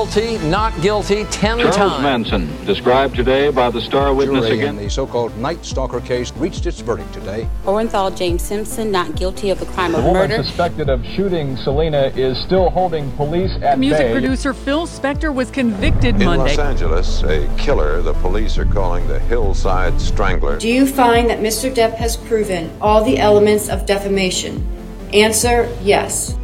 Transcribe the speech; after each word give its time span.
guilty, 0.00 0.38
not 0.48 0.72
guilty, 0.80 1.24
10 1.24 1.58
Charles 1.58 1.76
times. 1.76 2.02
Manson, 2.02 2.64
described 2.64 3.14
today 3.16 3.50
by 3.50 3.68
the 3.68 3.82
star 3.82 4.14
witness 4.14 4.46
Jury 4.46 4.54
in 4.60 4.60
again. 4.60 4.76
the 4.76 4.88
so-called 4.88 5.36
Night 5.36 5.62
Stalker 5.62 6.00
case 6.00 6.32
reached 6.36 6.64
its 6.64 6.80
verdict 6.80 7.12
today. 7.12 7.46
Orenthal 7.66 8.16
James 8.16 8.40
Simpson 8.40 8.90
not 8.90 9.14
guilty 9.14 9.50
of 9.50 9.60
the 9.60 9.66
crime 9.66 9.92
The 9.92 9.98
of 9.98 10.04
woman 10.04 10.30
murder. 10.30 10.42
suspected 10.42 10.88
of 10.88 11.04
shooting 11.04 11.54
Selena 11.58 12.10
is 12.16 12.42
still 12.42 12.70
holding 12.70 13.12
police 13.12 13.52
at 13.62 13.78
Music 13.78 14.06
bay. 14.06 14.12
producer 14.12 14.54
Phil 14.54 14.86
Spector 14.86 15.34
was 15.34 15.50
convicted 15.50 16.14
In 16.14 16.24
Monday. 16.24 16.56
Los 16.56 16.58
Angeles, 16.58 17.22
a 17.24 17.46
killer 17.58 18.00
the 18.00 18.14
police 18.14 18.56
are 18.56 18.64
calling 18.64 19.06
the 19.06 19.18
Hillside 19.18 20.00
Strangler 20.00 20.58
Do 20.58 20.68
you 20.68 20.86
find 20.86 21.28
that 21.28 21.40
Mr. 21.40 21.70
Depp 21.72 21.92
has 21.96 22.16
proven 22.16 22.74
all 22.80 23.04
the 23.04 23.18
elements 23.18 23.68
of 23.68 23.84
defamation? 23.84 24.66
Answer 25.12 25.68
yes. 25.82 26.38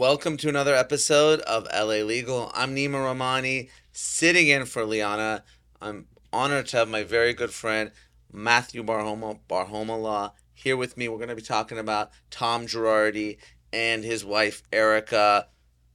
Welcome 0.00 0.38
to 0.38 0.48
another 0.48 0.74
episode 0.74 1.40
of 1.40 1.68
LA 1.70 1.96
Legal. 1.96 2.50
I'm 2.54 2.74
Neama 2.74 3.04
Rahmani, 3.04 3.68
sitting 3.92 4.48
in 4.48 4.64
for 4.64 4.86
Liana. 4.86 5.44
I'm 5.82 6.06
honored 6.32 6.68
to 6.68 6.78
have 6.78 6.88
my 6.88 7.02
very 7.04 7.34
good 7.34 7.50
friend 7.50 7.90
Matthew 8.32 8.82
Barhoma, 8.82 9.40
Barhoma 9.46 10.00
Law, 10.00 10.32
here 10.54 10.78
with 10.78 10.96
me. 10.96 11.06
We're 11.06 11.18
going 11.18 11.28
to 11.28 11.36
be 11.36 11.42
talking 11.42 11.78
about 11.78 12.12
Tom 12.30 12.64
Girardi 12.64 13.36
and 13.74 14.02
his 14.02 14.24
wife 14.24 14.62
Erika. 14.72 15.48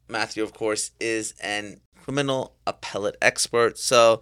Matthew, 0.08 0.44
of 0.44 0.54
course, 0.54 0.92
is 1.00 1.34
an 1.42 1.82
criminal 2.00 2.54
appellate 2.68 3.18
expert. 3.24 3.80
So, 3.80 4.22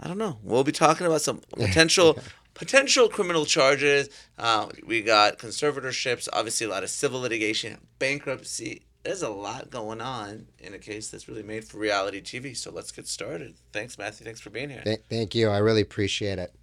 I 0.00 0.08
don't 0.08 0.16
know. 0.16 0.38
We'll 0.42 0.64
be 0.64 0.72
talking 0.72 1.06
about 1.06 1.20
some 1.20 1.42
potential 1.50 2.18
potential 2.60 3.08
criminal 3.08 3.46
charges. 3.46 4.10
Uh, 4.38 4.68
we 4.86 5.00
got 5.00 5.38
conservatorships, 5.38 6.28
obviously 6.30 6.66
a 6.66 6.70
lot 6.70 6.84
of 6.84 6.90
civil 6.90 7.18
litigation, 7.18 7.78
bankruptcy. 7.98 8.82
There's 9.02 9.22
a 9.22 9.30
lot 9.30 9.70
going 9.70 10.02
on 10.02 10.46
in 10.58 10.74
a 10.74 10.78
case 10.78 11.08
that's 11.08 11.26
really 11.26 11.42
made 11.42 11.64
for 11.64 11.78
reality 11.78 12.20
TV. 12.20 12.54
So 12.54 12.70
let's 12.70 12.92
get 12.92 13.08
started. 13.08 13.54
Thanks, 13.72 13.96
Matthew. 13.96 14.26
Thanks 14.26 14.40
for 14.40 14.50
being 14.50 14.68
here. 14.68 14.82
Th- 14.84 15.02
thank 15.08 15.34
you. 15.34 15.48
I 15.48 15.56
really 15.56 15.80
appreciate 15.80 16.38
it. 16.38 16.54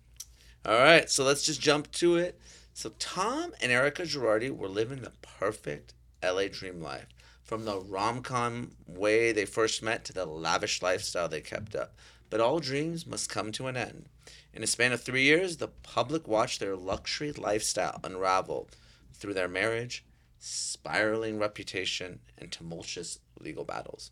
All 0.63 0.77
right, 0.77 1.09
so 1.09 1.23
let's 1.23 1.44
just 1.44 1.61
jump 1.61 1.91
to 1.94 2.17
it. 2.17 2.39
So 2.75 2.91
Tom 3.00 3.53
and 3.59 3.72
Erika 3.72 4.03
Girardi 4.03 4.55
were 4.55 4.67
living 4.67 5.02
the 5.02 5.13
perfect 5.39 5.95
LA 6.23 6.44
dream 6.52 6.79
life. 6.79 7.07
From 7.44 7.66
the 7.66 7.79
rom-com 7.79 8.73
way 8.85 9.31
they 9.31 9.45
first 9.45 9.81
met 9.81 10.05
to 10.05 10.13
the 10.13 10.27
lavish 10.27 10.83
lifestyle 10.83 11.27
they 11.27 11.41
kept 11.41 11.75
up. 11.75 11.95
But 12.29 12.39
all 12.39 12.59
dreams 12.59 13.07
must 13.07 13.31
come 13.31 13.52
to 13.53 13.66
an 13.66 13.77
end. 13.77 14.09
In 14.58 14.63
a 14.63 14.67
span 14.67 14.91
of 14.91 15.02
three 15.02 15.22
years, 15.22 15.58
the 15.58 15.67
public 15.67 16.27
watched 16.27 16.59
their 16.59 16.75
luxury 16.75 17.31
lifestyle 17.31 18.00
unravel 18.03 18.67
through 19.13 19.36
their 19.36 19.47
marriage, 19.47 20.03
spiraling 20.39 21.38
reputation, 21.38 22.22
and 22.39 22.52
tumultuous 22.52 23.19
legal 23.39 23.63
battles. 23.63 24.09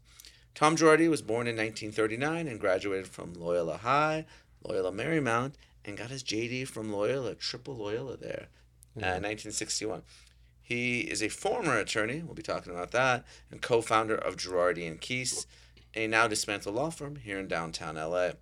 Tom 0.53 0.75
Girardi 0.75 1.09
was 1.09 1.23
born 1.23 1.47
in 1.47 1.55
1939 1.55 2.47
and 2.47 2.59
graduated 2.59 3.07
from 3.07 3.33
Loyola 3.33 3.77
High, 3.77 4.27
Loyola 4.63 4.91
Marymount, 4.91 5.53
and 5.83 5.97
got 5.97 6.11
his 6.11 6.23
JD 6.23 6.67
from 6.67 6.93
Loyola, 6.93 7.33
triple 7.33 7.75
Loyola 7.75 8.15
there, 8.15 8.49
uh, 8.97 9.17
1961. 9.17 10.03
He 10.61 10.99
is 10.99 11.23
a 11.23 11.29
former 11.29 11.79
attorney, 11.79 12.21
we'll 12.21 12.35
be 12.35 12.43
talking 12.43 12.71
about 12.71 12.91
that, 12.91 13.25
and 13.49 13.63
co 13.63 13.81
founder 13.81 14.15
of 14.15 14.37
Girardi 14.37 14.87
and 14.87 15.01
Keese, 15.01 15.47
a 15.95 16.05
now 16.05 16.27
dismantled 16.27 16.75
law 16.75 16.91
firm 16.91 17.15
here 17.15 17.39
in 17.39 17.47
downtown 17.47 17.95
LA. 17.95 18.33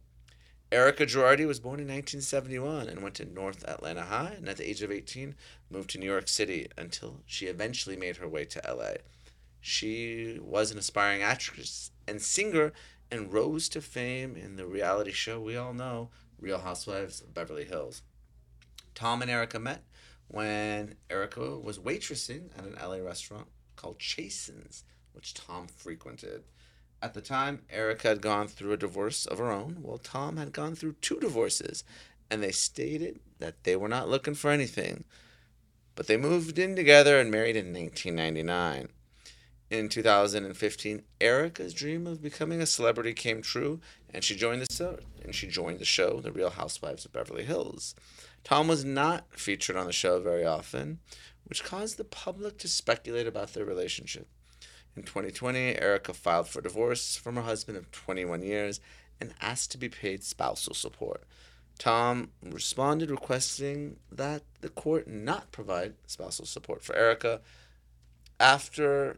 Erika 0.73 1.05
Girardi 1.05 1.45
was 1.45 1.59
born 1.59 1.79
in 1.79 1.85
1971 1.85 2.89
and 2.89 3.03
went 3.03 3.13
to 3.15 3.25
North 3.25 3.63
Atlanta 3.67 4.01
High, 4.01 4.33
and 4.37 4.49
at 4.49 4.57
the 4.57 4.67
age 4.67 4.81
of 4.81 4.91
18, 4.91 5.35
moved 5.69 5.91
to 5.91 5.99
New 5.99 6.07
York 6.07 6.27
City 6.27 6.67
until 6.75 7.19
she 7.27 7.45
eventually 7.45 7.95
made 7.95 8.17
her 8.17 8.27
way 8.27 8.43
to 8.45 8.61
LA. 8.67 8.93
She 9.61 10.39
was 10.41 10.71
an 10.71 10.79
aspiring 10.79 11.21
actress 11.21 11.91
and 12.07 12.19
singer 12.19 12.73
and 13.11 13.31
rose 13.31 13.69
to 13.69 13.81
fame 13.81 14.35
in 14.35 14.55
the 14.55 14.65
reality 14.65 15.11
show 15.11 15.39
we 15.39 15.55
all 15.55 15.75
know, 15.75 16.09
Real 16.39 16.57
Housewives 16.57 17.21
of 17.21 17.35
Beverly 17.35 17.65
Hills. 17.65 18.01
Tom 18.95 19.21
and 19.21 19.29
Erika 19.29 19.59
met 19.59 19.83
when 20.27 20.95
Erika 21.07 21.55
was 21.55 21.77
waitressing 21.77 22.49
at 22.57 22.65
an 22.65 22.77
LA 22.81 22.97
restaurant 22.97 23.45
called 23.75 23.99
Chasen's, 23.99 24.85
which 25.11 25.35
Tom 25.35 25.67
frequented. 25.67 26.45
At 27.03 27.13
the 27.13 27.21
time, 27.21 27.63
Erika 27.69 28.07
had 28.07 28.21
gone 28.21 28.47
through 28.47 28.71
a 28.71 28.77
divorce 28.77 29.25
of 29.25 29.37
her 29.37 29.51
own, 29.51 29.79
while 29.81 29.97
Tom 29.97 30.37
had 30.37 30.53
gone 30.53 30.73
through 30.73 30.95
two 31.01 31.19
divorces, 31.19 31.83
and 32.31 32.41
they 32.41 32.53
stated 32.53 33.19
that 33.39 33.65
they 33.65 33.75
were 33.75 33.89
not 33.89 34.07
looking 34.07 34.35
for 34.35 34.49
anything. 34.49 35.03
But 35.95 36.07
they 36.07 36.15
moved 36.15 36.57
in 36.57 36.77
together 36.77 37.19
and 37.19 37.29
married 37.29 37.57
in 37.57 37.73
1999. 37.73 38.87
In 39.69 39.89
2015, 39.89 41.03
Erika's 41.19 41.73
dream 41.73 42.07
of 42.07 42.23
becoming 42.23 42.61
a 42.61 42.65
celebrity 42.65 43.11
came 43.11 43.41
true, 43.41 43.81
and 44.13 44.23
she 44.23 44.37
joined 44.37 44.61
the 44.61 44.73
show. 44.73 44.97
And 45.25 45.35
she 45.35 45.47
joined 45.47 45.79
the 45.79 45.85
show, 45.85 46.21
The 46.21 46.31
Real 46.31 46.51
Housewives 46.51 47.03
of 47.03 47.11
Beverly 47.11 47.43
Hills. 47.43 47.95
Tom 48.45 48.69
was 48.69 48.85
not 48.85 49.25
featured 49.37 49.75
on 49.75 49.87
the 49.87 49.91
show 49.91 50.21
very 50.21 50.45
often, 50.45 50.99
which 51.43 51.65
caused 51.65 51.97
the 51.97 52.05
public 52.05 52.57
to 52.59 52.69
speculate 52.69 53.27
about 53.27 53.51
their 53.51 53.65
relationship. 53.65 54.29
In 54.95 55.03
2020, 55.03 55.79
Erika 55.79 56.13
filed 56.13 56.47
for 56.47 56.61
divorce 56.61 57.15
from 57.15 57.35
her 57.35 57.41
husband 57.41 57.77
of 57.77 57.91
21 57.91 58.43
years 58.43 58.79
and 59.19 59.33
asked 59.41 59.71
to 59.71 59.77
be 59.77 59.89
paid 59.89 60.23
spousal 60.23 60.73
support. 60.73 61.23
Tom 61.79 62.29
responded 62.43 63.09
requesting 63.09 63.97
that 64.11 64.43
the 64.61 64.69
court 64.69 65.07
not 65.07 65.51
provide 65.51 65.95
spousal 66.05 66.45
support 66.45 66.83
for 66.83 66.95
Erika. 66.95 67.41
After 68.39 69.17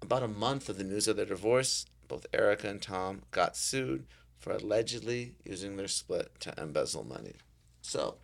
about 0.00 0.22
a 0.22 0.28
month 0.28 0.68
of 0.68 0.78
the 0.78 0.84
news 0.84 1.08
of 1.08 1.16
their 1.16 1.26
divorce, 1.26 1.86
both 2.06 2.26
Erika 2.32 2.68
and 2.68 2.80
Tom 2.80 3.22
got 3.32 3.56
sued 3.56 4.06
for 4.38 4.52
allegedly 4.52 5.34
using 5.44 5.76
their 5.76 5.88
split 5.88 6.30
to 6.40 6.54
embezzle 6.56 7.04
money. 7.04 7.34
So, 7.82 8.16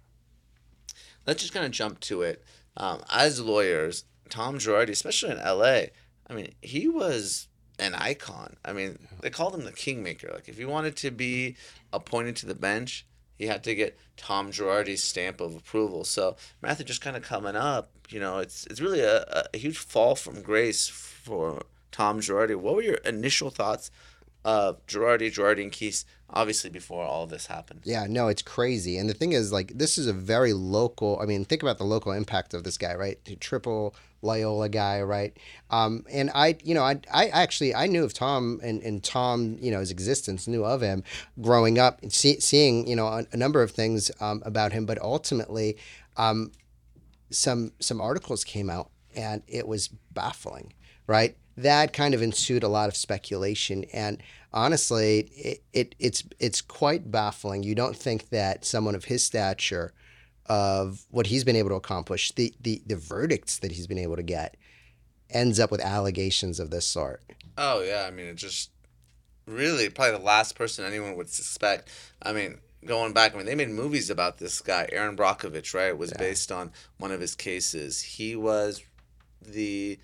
let's 1.26 1.42
just 1.42 1.54
kind 1.54 1.66
of 1.66 1.72
jump 1.72 1.98
to 2.00 2.22
it. 2.22 2.44
Um, 2.76 3.02
as 3.10 3.40
lawyers, 3.40 4.04
Tom 4.28 4.58
Girardi, 4.58 4.90
especially 4.90 5.32
in 5.32 5.38
LA, 5.38 5.86
I 6.28 6.34
mean, 6.34 6.52
he 6.60 6.88
was 6.88 7.48
an 7.78 7.94
icon. 7.94 8.56
I 8.64 8.72
mean, 8.72 8.98
they 9.20 9.30
called 9.30 9.54
him 9.54 9.64
the 9.64 9.72
kingmaker. 9.72 10.30
Like, 10.32 10.48
if 10.48 10.58
he 10.58 10.64
wanted 10.64 10.96
to 10.96 11.10
be 11.10 11.56
appointed 11.92 12.36
to 12.36 12.46
the 12.46 12.54
bench, 12.54 13.06
he 13.38 13.46
had 13.46 13.64
to 13.64 13.74
get 13.74 13.98
Tom 14.16 14.52
Girardi's 14.52 15.02
stamp 15.02 15.40
of 15.40 15.56
approval. 15.56 16.04
So, 16.04 16.36
Matthew, 16.60 16.84
just 16.84 17.00
kind 17.00 17.16
of 17.16 17.22
coming 17.22 17.56
up, 17.56 17.90
you 18.08 18.20
know, 18.20 18.38
it's 18.38 18.66
it's 18.66 18.80
really 18.80 19.00
a, 19.00 19.46
a 19.52 19.58
huge 19.58 19.78
fall 19.78 20.14
from 20.14 20.42
grace 20.42 20.88
for 20.88 21.62
Tom 21.90 22.20
Girardi. 22.20 22.56
What 22.56 22.76
were 22.76 22.82
your 22.82 22.96
initial 22.96 23.50
thoughts 23.50 23.90
of 24.44 24.84
Girardi, 24.86 25.30
Girardi, 25.30 25.62
and 25.62 25.72
Keese, 25.72 26.04
obviously 26.30 26.70
before 26.70 27.04
all 27.04 27.26
this 27.26 27.46
happened? 27.46 27.82
Yeah, 27.84 28.06
no, 28.08 28.28
it's 28.28 28.42
crazy. 28.42 28.98
And 28.98 29.08
the 29.08 29.14
thing 29.14 29.32
is, 29.32 29.52
like, 29.52 29.72
this 29.74 29.98
is 29.98 30.06
a 30.06 30.12
very 30.12 30.52
local. 30.52 31.18
I 31.20 31.26
mean, 31.26 31.44
think 31.44 31.62
about 31.62 31.78
the 31.78 31.84
local 31.84 32.12
impact 32.12 32.54
of 32.54 32.64
this 32.64 32.76
guy, 32.76 32.94
right? 32.94 33.22
The 33.24 33.36
triple 33.36 33.94
Loyola 34.22 34.68
guy, 34.68 35.02
right? 35.02 35.36
Um, 35.70 36.04
and 36.10 36.30
I, 36.34 36.56
you 36.62 36.74
know, 36.74 36.82
I, 36.82 37.00
I 37.12 37.28
actually 37.28 37.74
I 37.74 37.86
knew 37.86 38.04
of 38.04 38.14
Tom 38.14 38.60
and, 38.62 38.82
and 38.82 39.02
Tom, 39.02 39.58
you 39.60 39.70
know, 39.70 39.80
his 39.80 39.90
existence, 39.90 40.46
knew 40.46 40.64
of 40.64 40.80
him 40.80 41.02
growing 41.40 41.78
up 41.78 42.02
and 42.02 42.12
see, 42.12 42.40
seeing, 42.40 42.86
you 42.86 42.96
know, 42.96 43.08
a, 43.08 43.26
a 43.32 43.36
number 43.36 43.62
of 43.62 43.72
things 43.72 44.10
um, 44.20 44.42
about 44.44 44.72
him. 44.72 44.86
But 44.86 45.00
ultimately, 45.02 45.76
um, 46.16 46.52
some 47.30 47.72
some 47.80 48.00
articles 48.00 48.44
came 48.44 48.70
out, 48.70 48.90
and 49.14 49.42
it 49.46 49.66
was 49.66 49.88
baffling, 49.88 50.72
right? 51.06 51.36
That 51.56 51.92
kind 51.92 52.14
of 52.14 52.22
ensued 52.22 52.62
a 52.62 52.68
lot 52.68 52.88
of 52.88 52.96
speculation, 52.96 53.84
and 53.92 54.22
honestly, 54.52 55.20
it, 55.36 55.62
it 55.72 55.94
it's 55.98 56.24
it's 56.38 56.60
quite 56.60 57.10
baffling. 57.10 57.62
You 57.62 57.74
don't 57.74 57.96
think 57.96 58.30
that 58.30 58.64
someone 58.64 58.94
of 58.94 59.04
his 59.04 59.24
stature, 59.24 59.92
of 60.46 61.04
what 61.10 61.26
he's 61.26 61.44
been 61.44 61.56
able 61.56 61.70
to 61.70 61.76
accomplish, 61.76 62.32
the 62.32 62.54
the 62.60 62.82
the 62.86 62.96
verdicts 62.96 63.58
that 63.58 63.72
he's 63.72 63.86
been 63.86 63.98
able 63.98 64.16
to 64.16 64.22
get, 64.22 64.56
ends 65.30 65.60
up 65.60 65.70
with 65.70 65.80
allegations 65.80 66.58
of 66.58 66.70
this 66.70 66.86
sort. 66.86 67.22
Oh 67.58 67.82
yeah, 67.82 68.04
I 68.06 68.10
mean 68.10 68.26
it 68.26 68.36
just 68.36 68.70
really 69.46 69.88
probably 69.90 70.18
the 70.18 70.24
last 70.24 70.54
person 70.54 70.84
anyone 70.84 71.16
would 71.16 71.28
suspect. 71.28 71.90
I 72.22 72.32
mean, 72.32 72.58
going 72.84 73.12
back, 73.12 73.34
I 73.34 73.36
mean 73.36 73.46
they 73.46 73.54
made 73.54 73.70
movies 73.70 74.10
about 74.10 74.38
this 74.38 74.60
guy, 74.60 74.88
Erin 74.90 75.16
Brockovich, 75.16 75.74
right? 75.74 75.88
It 75.88 75.98
was 75.98 76.12
based 76.12 76.50
on 76.50 76.72
one 76.98 77.12
of 77.12 77.20
his 77.20 77.34
cases. 77.34 78.00
He 78.00 78.36
was 78.36 78.82
the 79.40 79.98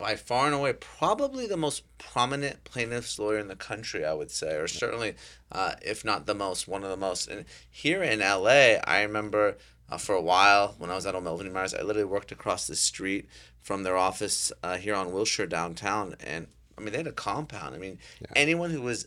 by 0.00 0.16
far 0.16 0.46
and 0.46 0.54
away 0.54 0.72
probably 0.72 1.46
the 1.46 1.58
most 1.58 1.82
prominent 1.98 2.64
plaintiff's 2.64 3.18
lawyer 3.18 3.38
in 3.38 3.48
the 3.48 3.54
country, 3.54 4.04
I 4.04 4.14
would 4.14 4.30
say, 4.30 4.56
or 4.56 4.66
certainly, 4.66 5.14
uh, 5.52 5.74
if 5.82 6.04
not 6.04 6.24
the 6.24 6.34
most, 6.34 6.66
one 6.66 6.82
of 6.82 6.90
the 6.90 6.96
most. 6.96 7.28
And 7.28 7.44
here 7.70 8.02
in 8.02 8.20
LA, 8.20 8.80
I 8.82 9.02
remember 9.02 9.58
uh, 9.90 9.98
for 9.98 10.14
a 10.14 10.22
while 10.22 10.74
when 10.78 10.90
I 10.90 10.94
was 10.94 11.04
at 11.04 11.22
Melvin 11.22 11.52
Myers, 11.52 11.74
I 11.74 11.82
literally 11.82 12.08
worked 12.08 12.32
across 12.32 12.66
the 12.66 12.76
street 12.76 13.28
from 13.60 13.82
their 13.82 13.96
office 13.96 14.50
uh, 14.62 14.78
here 14.78 14.94
on 14.94 15.12
Wilshire 15.12 15.46
downtown, 15.46 16.16
and 16.18 16.46
I 16.78 16.80
mean 16.80 16.92
they 16.92 16.98
had 16.98 17.06
a 17.06 17.12
compound. 17.12 17.74
I 17.74 17.78
mean 17.78 17.98
anyone 18.34 18.70
who 18.70 18.80
was 18.80 19.06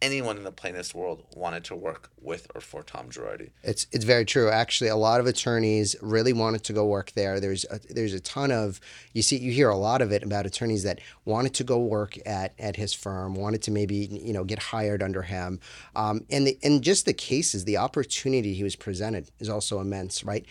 anyone 0.00 0.36
in 0.36 0.44
the 0.44 0.52
plaintiff's 0.52 0.94
world 0.94 1.24
wanted 1.34 1.64
to 1.64 1.74
work 1.74 2.10
with 2.20 2.46
or 2.54 2.60
for 2.60 2.82
Tom 2.82 3.08
Girardi. 3.08 3.50
It's 3.62 3.86
it's 3.92 4.04
very 4.04 4.24
true. 4.24 4.48
Actually, 4.48 4.90
a 4.90 4.96
lot 4.96 5.20
of 5.20 5.26
attorneys 5.26 5.96
really 6.00 6.32
wanted 6.32 6.64
to 6.64 6.72
go 6.72 6.86
work 6.86 7.12
there. 7.12 7.40
There's 7.40 7.64
a, 7.70 7.80
there's 7.90 8.14
a 8.14 8.20
ton 8.20 8.50
of 8.52 8.80
you 9.12 9.22
see 9.22 9.36
you 9.38 9.52
hear 9.52 9.68
a 9.68 9.76
lot 9.76 10.02
of 10.02 10.12
it 10.12 10.22
about 10.22 10.46
attorneys 10.46 10.82
that 10.84 11.00
wanted 11.24 11.54
to 11.54 11.64
go 11.64 11.78
work 11.78 12.16
at 12.26 12.54
at 12.58 12.76
his 12.76 12.94
firm, 12.94 13.34
wanted 13.34 13.62
to 13.62 13.70
maybe 13.70 13.96
you 13.96 14.32
know 14.32 14.44
get 14.44 14.58
hired 14.58 15.02
under 15.02 15.22
him, 15.22 15.60
um, 15.96 16.24
and 16.30 16.46
the 16.46 16.58
and 16.62 16.82
just 16.82 17.06
the 17.06 17.12
cases, 17.12 17.64
the 17.64 17.76
opportunity 17.76 18.54
he 18.54 18.62
was 18.62 18.76
presented 18.76 19.30
is 19.38 19.48
also 19.48 19.80
immense, 19.80 20.24
right? 20.24 20.46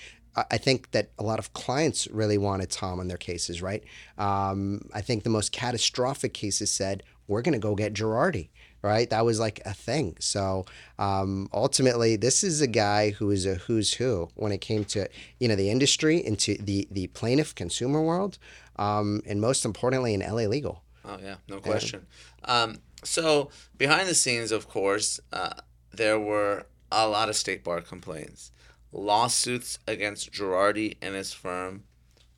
I- 0.52 0.58
think 0.58 0.92
that 0.92 1.10
a 1.18 1.24
lot 1.24 1.40
of 1.40 1.54
clients 1.54 2.08
really 2.08 2.38
wanted 2.38 2.70
Tom 2.70 3.00
on 3.00 3.08
their 3.08 3.18
cases, 3.18 3.60
right? 3.62 3.84
Um, 4.20 4.88
I 4.94 5.02
think 5.02 5.24
the 5.24 5.32
most 5.32 5.52
catastrophic 5.52 6.34
cases 6.34 6.70
said, 6.70 7.02
"We're 7.28 7.42
going 7.42 7.54
to 7.54 7.60
go 7.60 7.74
get 7.74 7.94
Girardi." 7.94 8.50
Right? 8.88 9.10
That 9.10 9.26
was 9.26 9.40
like 9.40 9.62
a 9.66 9.74
thing. 9.74 10.16
So 10.20 10.66
um, 10.98 11.50
ultimately, 11.54 12.16
this 12.16 12.44
is 12.44 12.62
a 12.62 12.68
guy 12.68 13.12
who 13.12 13.30
is 13.30 13.46
a 13.46 13.56
who's 13.56 13.94
who 13.94 14.30
when 14.36 14.52
it 14.52 14.62
came 14.62 14.86
to 14.86 15.08
you 15.40 15.48
know 15.48 15.56
the 15.56 15.70
industry, 15.70 16.18
into 16.26 16.58
the 16.58 16.88
the 16.90 17.08
plaintiff 17.08 17.54
consumer 17.54 18.02
world, 18.02 18.38
um, 18.78 19.22
and 19.28 19.42
most 19.42 19.66
importantly 19.66 20.14
in 20.14 20.22
LA 20.22 20.48
legal. 20.48 20.82
Oh 21.06 21.18
yeah, 21.22 21.36
no 21.48 21.60
question. 21.60 22.08
Um, 22.46 22.80
so 23.04 23.50
behind 23.78 24.08
the 24.08 24.16
scenes, 24.16 24.52
of 24.52 24.68
course, 24.68 25.20
uh, 25.32 25.54
there 25.92 26.20
were 26.20 26.66
a 26.92 27.08
lot 27.08 27.30
of 27.30 27.36
state 27.36 27.64
bar 27.64 27.82
complaints, 27.82 28.52
lawsuits 28.92 29.80
against 29.88 30.32
Girardi 30.32 30.96
and 31.02 31.16
his 31.16 31.34
firm 31.34 31.84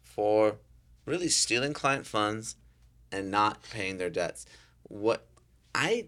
for 0.01 0.57
really 1.05 1.29
stealing 1.29 1.73
client 1.73 2.05
funds 2.05 2.55
and 3.11 3.31
not 3.31 3.63
paying 3.63 3.97
their 3.97 4.09
debts. 4.09 4.45
What 4.83 5.25
I 5.73 6.07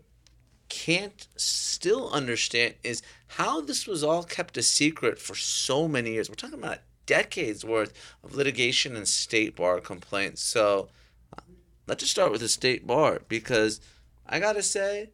can't 0.71 1.27
still 1.35 2.09
understand 2.11 2.75
is 2.81 3.01
how 3.27 3.59
this 3.59 3.85
was 3.85 4.05
all 4.05 4.23
kept 4.23 4.57
a 4.57 4.61
secret 4.61 5.19
for 5.19 5.35
so 5.35 5.85
many 5.85 6.13
years. 6.13 6.29
We're 6.29 6.35
talking 6.35 6.57
about 6.57 6.79
decades 7.05 7.65
worth 7.65 7.91
of 8.23 8.35
litigation 8.35 8.95
and 8.95 9.05
state 9.05 9.57
bar 9.57 9.81
complaints. 9.81 10.41
So 10.41 10.87
uh, 11.37 11.41
let's 11.87 12.03
just 12.03 12.13
start 12.13 12.31
with 12.31 12.39
the 12.39 12.47
state 12.47 12.87
bar 12.87 13.21
because 13.27 13.81
I 14.25 14.39
gotta 14.39 14.63
say, 14.63 15.09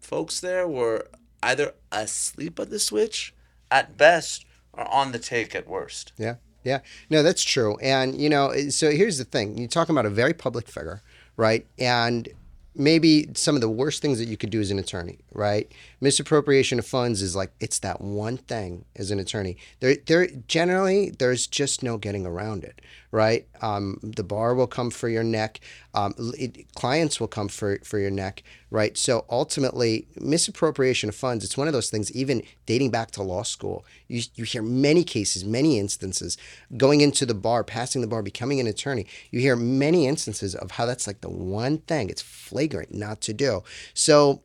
folks 0.00 0.40
there 0.40 0.66
were 0.66 1.08
either 1.42 1.74
asleep 1.92 2.58
at 2.58 2.70
the 2.70 2.78
switch 2.78 3.34
at 3.70 3.98
best 3.98 4.46
or 4.72 4.90
on 4.90 5.12
the 5.12 5.18
take 5.18 5.54
at 5.54 5.68
worst. 5.68 6.12
Yeah. 6.16 6.36
Yeah, 6.62 6.80
no, 7.08 7.22
that's 7.22 7.42
true. 7.42 7.78
And, 7.78 8.20
you 8.20 8.28
know, 8.28 8.52
so 8.68 8.90
here's 8.90 9.16
the 9.16 9.24
thing 9.24 9.56
you're 9.56 9.68
talking 9.68 9.94
about 9.94 10.04
a 10.04 10.10
very 10.10 10.34
public 10.34 10.68
figure, 10.68 11.02
right? 11.36 11.66
And 11.78 12.28
maybe 12.74 13.28
some 13.34 13.54
of 13.54 13.60
the 13.60 13.68
worst 13.68 14.00
things 14.02 14.18
that 14.18 14.28
you 14.28 14.36
could 14.36 14.50
do 14.50 14.60
as 14.60 14.70
an 14.70 14.78
attorney, 14.78 15.18
right? 15.32 15.70
Misappropriation 16.00 16.78
of 16.78 16.86
funds 16.86 17.22
is 17.22 17.34
like 17.34 17.52
it's 17.60 17.80
that 17.80 18.00
one 18.00 18.36
thing 18.36 18.84
as 18.96 19.10
an 19.10 19.18
attorney. 19.18 19.56
There, 19.80 19.96
there 20.06 20.28
generally 20.46 21.10
there's 21.10 21.46
just 21.46 21.82
no 21.82 21.98
getting 21.98 22.26
around 22.26 22.64
it, 22.64 22.80
right? 23.12 23.46
Um, 23.60 23.98
the 24.02 24.22
bar 24.22 24.54
will 24.54 24.66
come 24.66 24.90
for 24.90 25.08
your 25.08 25.24
neck. 25.24 25.60
Um, 25.94 26.14
it, 26.38 26.72
clients 26.74 27.18
will 27.18 27.28
come 27.28 27.48
for 27.48 27.78
for 27.84 27.98
your 27.98 28.10
neck, 28.10 28.42
right? 28.70 28.96
So 28.96 29.24
ultimately, 29.28 30.06
misappropriation 30.20 31.08
of 31.08 31.14
funds. 31.14 31.44
It's 31.44 31.56
one 31.56 31.66
of 31.66 31.72
those 31.72 31.90
things. 31.90 32.12
Even 32.12 32.42
dating 32.66 32.90
back 32.90 33.10
to 33.12 33.22
law 33.22 33.42
school, 33.42 33.84
you 34.06 34.22
you 34.34 34.44
hear 34.44 34.62
many 34.62 35.02
cases, 35.02 35.44
many 35.44 35.78
instances 35.78 36.36
going 36.76 37.00
into 37.00 37.26
the 37.26 37.34
bar, 37.34 37.64
passing 37.64 38.00
the 38.00 38.06
bar, 38.06 38.22
becoming 38.22 38.60
an 38.60 38.66
attorney. 38.66 39.06
You 39.30 39.40
hear 39.40 39.56
many 39.56 40.06
instances 40.06 40.54
of 40.54 40.72
how 40.72 40.86
that's 40.86 41.06
like 41.06 41.20
the 41.20 41.30
one 41.30 41.78
thing. 41.78 42.10
It's 42.10 42.22
flagrant 42.22 42.94
not 42.94 43.20
to 43.22 43.32
do. 43.32 43.62
So 43.94 44.42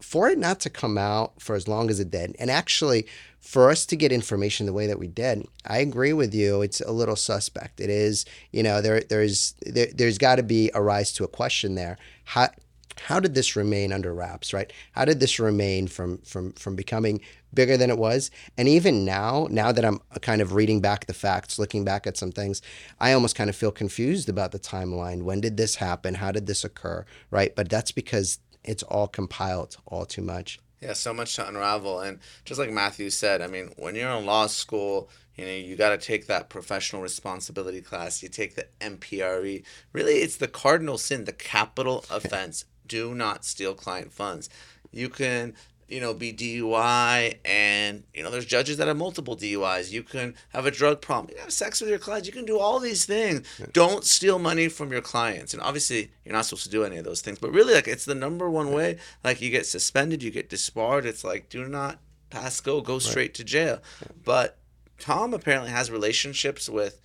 for 0.00 0.28
it 0.28 0.38
not 0.38 0.60
to 0.60 0.70
come 0.70 0.96
out 0.96 1.40
for 1.40 1.56
as 1.56 1.68
long 1.68 1.90
as 1.90 2.00
it 2.00 2.10
did, 2.10 2.36
and 2.38 2.50
actually 2.50 3.06
for 3.40 3.70
us 3.70 3.86
to 3.86 3.96
get 3.96 4.12
information 4.12 4.66
the 4.66 4.72
way 4.72 4.86
that 4.86 4.98
we 4.98 5.08
did, 5.08 5.46
I 5.66 5.78
agree 5.78 6.12
with 6.12 6.34
you. 6.34 6.60
It's 6.62 6.80
a 6.80 6.92
little 6.92 7.16
suspect. 7.16 7.80
It 7.80 7.90
is, 7.90 8.24
you 8.52 8.62
know, 8.62 8.80
there 8.80 9.00
there's 9.00 9.54
there, 9.62 9.88
there's 9.94 10.18
got 10.18 10.36
to 10.36 10.42
be 10.42 10.70
a 10.74 10.82
rise 10.82 11.12
to 11.14 11.24
a 11.24 11.28
question 11.28 11.74
there. 11.74 11.98
How 12.24 12.48
how 13.00 13.20
did 13.20 13.34
this 13.34 13.56
remain 13.56 13.92
under 13.92 14.12
wraps, 14.12 14.52
right? 14.52 14.72
How 14.92 15.04
did 15.04 15.20
this 15.20 15.38
remain 15.38 15.86
from 15.86 16.18
from 16.18 16.52
from 16.52 16.76
becoming 16.76 17.20
bigger 17.54 17.76
than 17.76 17.90
it 17.90 17.98
was? 17.98 18.30
And 18.56 18.68
even 18.68 19.04
now, 19.04 19.46
now 19.50 19.72
that 19.72 19.84
I'm 19.84 20.00
kind 20.20 20.42
of 20.42 20.52
reading 20.54 20.80
back 20.80 21.06
the 21.06 21.14
facts, 21.14 21.58
looking 21.58 21.84
back 21.84 22.06
at 22.06 22.16
some 22.16 22.32
things, 22.32 22.60
I 23.00 23.12
almost 23.12 23.36
kind 23.36 23.48
of 23.48 23.56
feel 23.56 23.70
confused 23.72 24.28
about 24.28 24.52
the 24.52 24.58
timeline. 24.58 25.22
When 25.22 25.40
did 25.40 25.56
this 25.56 25.76
happen? 25.76 26.14
How 26.14 26.32
did 26.32 26.46
this 26.46 26.64
occur? 26.64 27.04
Right? 27.30 27.54
But 27.54 27.68
that's 27.68 27.92
because 27.92 28.38
it's 28.64 28.82
all 28.82 29.08
compiled 29.08 29.76
all 29.86 30.06
too 30.06 30.22
much. 30.22 30.58
Yeah, 30.80 30.92
so 30.92 31.12
much 31.12 31.34
to 31.36 31.48
unravel. 31.48 32.00
And 32.00 32.20
just 32.44 32.60
like 32.60 32.70
Matthew 32.70 33.10
said, 33.10 33.42
I 33.42 33.48
mean, 33.48 33.72
when 33.76 33.94
you're 33.94 34.10
in 34.10 34.26
law 34.26 34.46
school, 34.46 35.08
you 35.36 35.44
know, 35.44 35.52
you 35.52 35.76
got 35.76 35.90
to 35.90 35.98
take 35.98 36.26
that 36.26 36.48
professional 36.48 37.02
responsibility 37.02 37.80
class. 37.80 38.22
You 38.22 38.28
take 38.28 38.54
the 38.54 38.66
MPRE. 38.80 39.64
Really, 39.92 40.14
it's 40.14 40.36
the 40.36 40.48
cardinal 40.48 40.98
sin, 40.98 41.24
the 41.24 41.32
capital 41.32 42.04
offense. 42.10 42.64
Do 42.86 43.14
not 43.14 43.44
steal 43.44 43.74
client 43.74 44.12
funds. 44.12 44.48
You 44.90 45.08
can, 45.08 45.54
you 45.88 46.00
know, 46.00 46.12
be 46.12 46.32
DUI, 46.32 47.38
and 47.44 48.04
you 48.12 48.22
know, 48.22 48.30
there's 48.30 48.44
judges 48.44 48.76
that 48.76 48.88
have 48.88 48.96
multiple 48.96 49.36
DUIs. 49.36 49.90
You 49.90 50.02
can 50.02 50.34
have 50.50 50.66
a 50.66 50.70
drug 50.70 51.00
problem. 51.00 51.30
You 51.30 51.36
can 51.36 51.44
have 51.44 51.52
sex 51.52 51.80
with 51.80 51.88
your 51.88 51.98
clients. 51.98 52.26
You 52.26 52.32
can 52.32 52.44
do 52.44 52.58
all 52.58 52.78
these 52.78 53.06
things. 53.06 53.46
Don't 53.72 54.04
steal 54.04 54.38
money 54.38 54.68
from 54.68 54.92
your 54.92 55.00
clients. 55.00 55.54
And 55.54 55.62
obviously, 55.62 56.10
you're 56.24 56.34
not 56.34 56.44
supposed 56.44 56.64
to 56.64 56.70
do 56.70 56.84
any 56.84 56.98
of 56.98 57.04
those 57.04 57.22
things. 57.22 57.38
But 57.38 57.52
really, 57.52 57.74
like, 57.74 57.88
it's 57.88 58.04
the 58.04 58.14
number 58.14 58.50
one 58.50 58.72
way. 58.72 58.98
Like, 59.24 59.40
you 59.40 59.50
get 59.50 59.66
suspended, 59.66 60.22
you 60.22 60.30
get 60.30 60.50
disbarred. 60.50 61.06
It's 61.06 61.24
like, 61.24 61.48
do 61.48 61.66
not 61.66 61.98
pass 62.30 62.60
go, 62.60 62.80
go 62.82 62.98
straight 62.98 63.34
to 63.34 63.44
jail. 63.44 63.80
But 64.24 64.58
Tom 64.98 65.32
apparently 65.32 65.70
has 65.70 65.90
relationships 65.90 66.68
with 66.68 67.00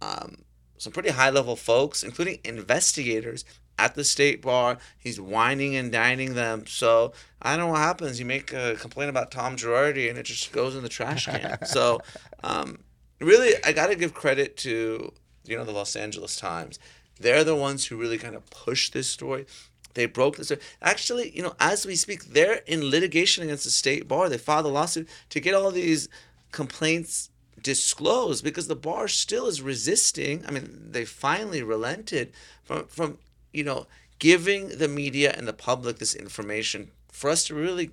um, 0.00 0.44
some 0.78 0.92
pretty 0.92 1.10
high 1.10 1.30
level 1.30 1.56
folks, 1.56 2.02
including 2.02 2.38
investigators 2.44 3.44
at 3.82 3.96
the 3.96 4.04
state 4.04 4.40
bar. 4.40 4.78
He's 4.96 5.20
wining 5.20 5.74
and 5.74 5.90
dining 5.90 6.34
them. 6.34 6.66
So 6.66 7.12
I 7.40 7.56
don't 7.56 7.66
know 7.66 7.72
what 7.72 7.80
happens. 7.80 8.20
You 8.20 8.26
make 8.26 8.52
a 8.52 8.76
complaint 8.76 9.10
about 9.10 9.32
Tom 9.32 9.56
Girardi 9.56 10.08
and 10.08 10.18
it 10.18 10.22
just 10.24 10.52
goes 10.52 10.76
in 10.76 10.82
the 10.82 10.88
trash 10.88 11.26
can. 11.26 11.58
so 11.66 12.00
um, 12.44 12.78
really, 13.20 13.54
I 13.64 13.72
got 13.72 13.88
to 13.88 13.96
give 13.96 14.14
credit 14.14 14.56
to 14.58 15.12
you 15.44 15.56
know 15.56 15.64
the 15.64 15.72
Los 15.72 15.96
Angeles 15.96 16.36
Times. 16.36 16.78
They're 17.18 17.44
the 17.44 17.56
ones 17.56 17.86
who 17.86 17.96
really 17.96 18.18
kind 18.18 18.36
of 18.36 18.48
pushed 18.50 18.92
this 18.92 19.08
story. 19.08 19.46
They 19.94 20.06
broke 20.06 20.36
this. 20.36 20.52
Actually, 20.80 21.36
you 21.36 21.42
know, 21.42 21.54
as 21.60 21.84
we 21.84 21.96
speak, 21.96 22.24
they're 22.24 22.62
in 22.66 22.88
litigation 22.88 23.44
against 23.44 23.64
the 23.64 23.70
state 23.70 24.08
bar. 24.08 24.28
They 24.28 24.38
filed 24.38 24.64
a 24.64 24.68
lawsuit 24.68 25.08
to 25.30 25.40
get 25.40 25.54
all 25.54 25.70
these 25.70 26.08
complaints 26.50 27.30
disclosed 27.60 28.42
because 28.42 28.68
the 28.68 28.76
bar 28.76 29.08
still 29.08 29.46
is 29.46 29.60
resisting. 29.60 30.44
I 30.46 30.52
mean, 30.52 30.88
they 30.90 31.04
finally 31.04 31.62
relented 31.62 32.32
from 32.64 32.86
from 32.86 33.18
you 33.52 33.64
know 33.64 33.86
giving 34.18 34.68
the 34.78 34.88
media 34.88 35.34
and 35.36 35.48
the 35.48 35.52
public 35.52 35.98
this 35.98 36.14
information 36.14 36.90
for 37.10 37.28
us 37.30 37.44
to 37.44 37.54
really 37.54 37.90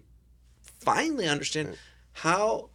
finally 0.79 1.27
understand 1.27 1.75
how 2.13 2.69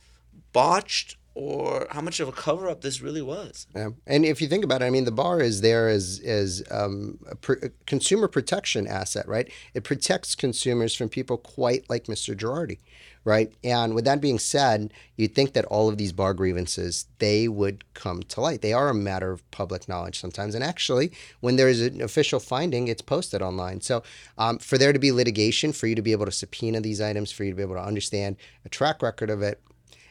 botched 0.52 1.16
or 1.34 1.88
how 1.90 2.00
much 2.00 2.20
of 2.20 2.28
a 2.28 2.32
cover 2.32 2.68
up 2.68 2.80
this 2.80 3.00
really 3.00 3.22
was. 3.22 3.66
Yeah. 3.74 3.90
And 4.06 4.24
if 4.24 4.40
you 4.40 4.46
think 4.46 4.64
about 4.64 4.82
it, 4.82 4.84
I 4.84 4.90
mean, 4.90 5.04
the 5.04 5.12
bar 5.12 5.40
is 5.40 5.60
there 5.60 5.88
as 5.88 6.20
as 6.24 6.62
um, 6.70 7.18
a, 7.28 7.34
pr- 7.34 7.64
a 7.64 7.70
consumer 7.86 8.28
protection 8.28 8.86
asset, 8.86 9.26
right? 9.26 9.50
It 9.74 9.82
protects 9.82 10.34
consumers 10.34 10.94
from 10.94 11.08
people 11.08 11.36
quite 11.36 11.90
like 11.90 12.04
Mr. 12.04 12.36
Girardi, 12.36 12.78
right? 13.24 13.52
And 13.64 13.94
with 13.94 14.04
that 14.04 14.20
being 14.20 14.38
said, 14.38 14.92
you'd 15.16 15.34
think 15.34 15.54
that 15.54 15.64
all 15.66 15.88
of 15.88 15.96
these 15.96 16.12
bar 16.12 16.34
grievances 16.34 17.06
they 17.18 17.48
would 17.48 17.84
come 17.94 18.22
to 18.24 18.40
light. 18.40 18.60
They 18.60 18.72
are 18.72 18.88
a 18.90 18.94
matter 18.94 19.32
of 19.32 19.48
public 19.50 19.88
knowledge 19.88 20.20
sometimes, 20.20 20.54
and 20.54 20.62
actually, 20.62 21.12
when 21.40 21.56
there 21.56 21.68
is 21.68 21.80
an 21.80 22.02
official 22.02 22.40
finding, 22.40 22.88
it's 22.88 23.02
posted 23.02 23.42
online. 23.42 23.80
So, 23.80 24.02
um, 24.36 24.58
for 24.58 24.78
there 24.78 24.92
to 24.92 24.98
be 24.98 25.12
litigation, 25.12 25.72
for 25.72 25.86
you 25.86 25.94
to 25.94 26.02
be 26.02 26.12
able 26.12 26.26
to 26.26 26.32
subpoena 26.32 26.80
these 26.80 27.00
items, 27.00 27.32
for 27.32 27.44
you 27.44 27.50
to 27.50 27.56
be 27.56 27.62
able 27.62 27.76
to 27.76 27.82
understand 27.82 28.36
a 28.64 28.68
track 28.68 29.02
record 29.02 29.30
of 29.30 29.42
it, 29.42 29.60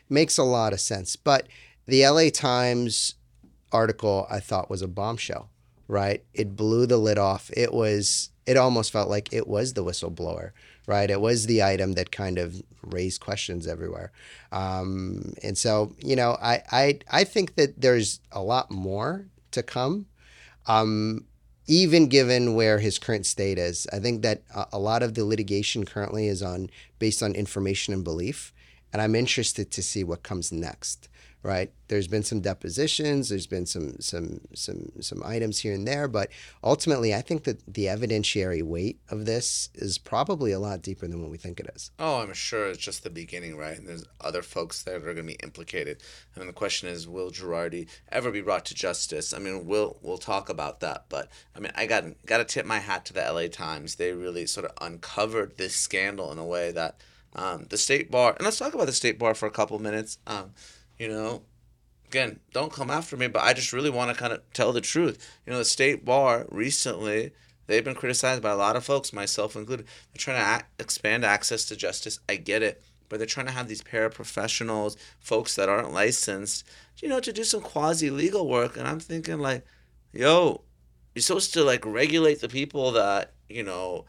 makes 0.10 0.38
a 0.38 0.43
lot 0.43 0.74
of 0.74 0.79
sense. 0.79 1.15
But 1.15 1.48
the 1.86 2.08
LA 2.08 2.29
Times 2.29 3.15
article 3.72 4.27
I 4.29 4.39
thought 4.39 4.70
was 4.70 4.82
a 4.82 4.88
bombshell, 4.88 5.50
right? 5.88 6.24
It 6.34 6.55
blew 6.55 6.86
the 6.86 6.98
lid 6.98 7.17
off. 7.17 7.51
It 7.55 7.74
was 7.74 8.29
it 8.46 8.58
almost 8.58 8.91
felt 8.91 9.10
like 9.10 9.32
it 9.32 9.48
was 9.48 9.74
the 9.74 9.84
whistleblower, 9.84 10.51
right? 10.88 11.10
It 11.10 11.22
was 11.22 11.46
the 11.46 11.63
item 11.63 11.94
that 11.94 12.12
kind 12.12 12.38
of 12.38 12.62
raised 12.82 13.22
questions 13.22 13.68
everywhere. 13.68 14.12
Um, 14.52 15.34
and 15.44 15.58
so, 15.58 15.94
you 16.00 16.16
know, 16.16 16.38
I, 16.42 16.62
I 16.72 17.00
I 17.12 17.24
think 17.24 17.56
that 17.56 17.82
there's 17.82 18.20
a 18.32 18.42
lot 18.42 18.72
more 18.72 19.25
to 19.52 19.63
come. 19.63 20.08
Um, 20.66 21.25
even 21.66 22.08
given 22.08 22.56
where 22.56 22.80
his 22.80 23.00
current 23.00 23.25
state 23.25 23.58
is, 23.58 23.88
I 23.94 24.00
think 24.00 24.22
that 24.24 24.42
a, 24.54 24.66
a 24.74 24.80
lot 24.80 25.02
of 25.02 25.13
the 25.13 25.24
litigation 25.24 25.86
currently 25.86 26.28
is 26.28 26.42
on 26.44 26.70
based 27.00 27.24
on 27.24 27.34
information 27.34 27.94
and 27.94 28.04
belief 28.04 28.54
and 28.94 29.02
I'm 29.02 29.16
interested 29.16 29.72
to 29.72 29.82
see 29.82 30.04
what 30.04 30.22
comes 30.22 30.52
next, 30.52 31.10
right? 31.44 31.72
There's 31.90 32.08
been 32.08 32.24
some 32.24 32.40
depositions, 32.40 33.30
there's 33.30 33.46
been 33.46 33.66
some 33.66 34.00
some 34.00 34.40
some 34.56 34.94
some 35.02 35.22
items 35.24 35.60
here 35.60 35.74
and 35.74 35.86
there, 35.86 36.08
but 36.08 36.30
ultimately, 36.64 37.14
I 37.14 37.22
think 37.22 37.44
that 37.44 37.62
the 37.72 37.86
evidentiary 37.86 38.64
weight 38.64 39.00
of 39.10 39.26
this 39.26 39.70
is 39.76 39.98
probably 39.98 40.54
a 40.54 40.60
lot 40.60 40.82
deeper 40.82 41.06
than 41.08 41.22
what 41.22 41.30
we 41.30 41.38
think 41.38 41.60
it 41.60 41.70
is. 41.76 41.92
Oh, 42.00 42.22
I'm 42.22 42.34
sure 42.34 42.68
it's 42.68 42.80
just 42.80 43.04
the 43.04 43.10
beginning, 43.10 43.58
right? 43.58 43.78
And 43.78 43.88
there's 43.88 44.06
other 44.22 44.42
folks 44.42 44.82
there 44.82 44.98
that 44.98 45.08
are 45.08 45.14
going 45.14 45.28
to 45.28 45.34
be 45.34 45.40
implicated. 45.44 46.02
I 46.36 46.40
mean, 46.40 46.48
the 46.48 46.54
question 46.54 46.88
is, 46.88 47.08
will 47.08 47.30
Girardi 47.30 47.88
ever 48.10 48.32
be 48.32 48.42
brought 48.42 48.66
to 48.66 48.74
justice? 48.74 49.34
I 49.34 49.40
mean, 49.40 49.68
we'll 49.68 49.98
we'll 50.02 50.18
talk 50.18 50.50
about 50.50 50.80
that, 50.80 51.06
but 51.10 51.30
I 51.56 51.60
mean, 51.60 51.74
I 51.76 51.86
got 51.86 52.06
got 52.26 52.38
to 52.38 52.46
tip 52.46 52.66
my 52.66 52.80
hat 52.80 53.06
to 53.06 53.14
the 53.14 53.24
L.A. 53.24 53.50
Times. 53.50 53.96
They 53.96 54.14
really 54.14 54.46
sort 54.46 54.66
of 54.66 54.72
uncovered 54.82 55.58
this 55.58 55.76
scandal 55.76 56.32
in 56.32 56.40
a 56.40 56.46
way 56.46 56.72
that 56.72 56.96
um, 57.36 57.68
the 57.70 57.78
state 57.78 58.10
bar. 58.10 58.34
And 58.38 58.46
let's 58.46 58.58
talk 58.58 58.74
about 58.74 58.88
the 58.88 58.94
state 58.94 59.20
bar 59.20 59.36
for 59.36 59.48
a 59.48 59.52
couple 59.52 59.78
minutes. 59.80 60.18
Um, 60.26 60.52
you 61.03 61.10
know, 61.10 61.41
again, 62.07 62.39
don't 62.53 62.72
come 62.72 62.89
after 62.89 63.17
me, 63.17 63.27
but 63.27 63.43
I 63.43 63.51
just 63.51 63.74
really 63.74 63.89
want 63.89 64.10
to 64.10 64.17
kind 64.17 64.31
of 64.31 64.41
tell 64.53 64.72
the 64.72 64.79
truth. 64.79 65.38
You 65.45 65.51
know, 65.51 65.60
the 65.60 65.65
state 65.65 66.05
bar 66.05 66.45
recently, 66.50 67.33
they've 67.67 67.83
been 67.83 67.93
criticized 67.93 68.41
by 68.41 68.51
a 68.51 68.55
lot 68.55 68.77
of 68.77 68.86
folks, 68.86 69.12
myself 69.12 69.57
included. 69.57 69.86
They're 69.86 70.19
trying 70.19 70.38
to 70.38 70.48
act, 70.48 70.81
expand 70.81 71.25
access 71.25 71.65
to 71.65 71.75
justice. 71.75 72.19
I 72.29 72.38
get 72.38 72.63
it. 72.63 72.81
But 73.10 73.17
they're 73.17 73.27
trying 73.27 73.48
to 73.48 73.51
have 73.51 73.67
these 73.67 73.81
paraprofessionals, 73.81 74.95
folks 75.19 75.55
that 75.57 75.67
aren't 75.67 75.91
licensed, 75.91 76.65
you 77.01 77.10
know, 77.10 77.19
to 77.19 77.33
do 77.33 77.43
some 77.43 77.60
quasi 77.60 78.10
legal 78.10 78.48
work. 78.48 78.77
And 78.77 78.88
I'm 78.88 79.01
thinking, 79.01 79.39
like, 79.39 79.65
yo, 80.13 80.62
you're 81.15 81.22
supposed 81.22 81.53
to, 81.55 81.65
like, 81.65 81.86
regulate 81.86 82.39
the 82.39 82.48
people 82.48 82.93
that, 82.93 83.33
you 83.50 83.63
know, 83.63 84.05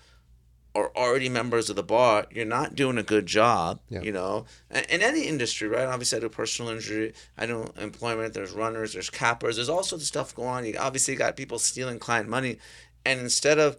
are 0.75 0.91
already 0.97 1.29
members 1.29 1.71
of 1.71 1.77
the 1.77 1.83
bar, 1.83 2.27
you're 2.31 2.45
not 2.45 2.75
doing 2.75 2.99
a 2.99 3.03
good 3.03 3.27
job. 3.27 3.81
Yeah. 3.89 4.03
You 4.03 4.13
know, 4.13 4.47
in, 4.71 4.85
in 4.85 5.03
any 5.03 5.23
industry, 5.23 5.69
right? 5.69 5.87
Obviously, 5.87 6.19
I 6.19 6.21
do 6.21 6.29
personal 6.29 6.73
injury, 6.73 7.15
I 7.39 7.47
do 7.47 7.73
employment. 7.81 8.35
There's 8.35 8.53
runners, 8.53 8.95
there's 8.95 9.11
cappers, 9.11 9.57
there's 9.57 9.69
all 9.69 9.85
sorts 9.85 10.05
of 10.05 10.09
stuff 10.09 10.35
going 10.35 10.49
on. 10.49 10.67
You 10.67 10.77
obviously 10.79 11.15
got 11.15 11.37
people 11.37 11.59
stealing 11.59 11.99
client 11.99 12.29
money, 12.29 12.59
and 13.05 13.21
instead 13.21 13.59
of 13.59 13.77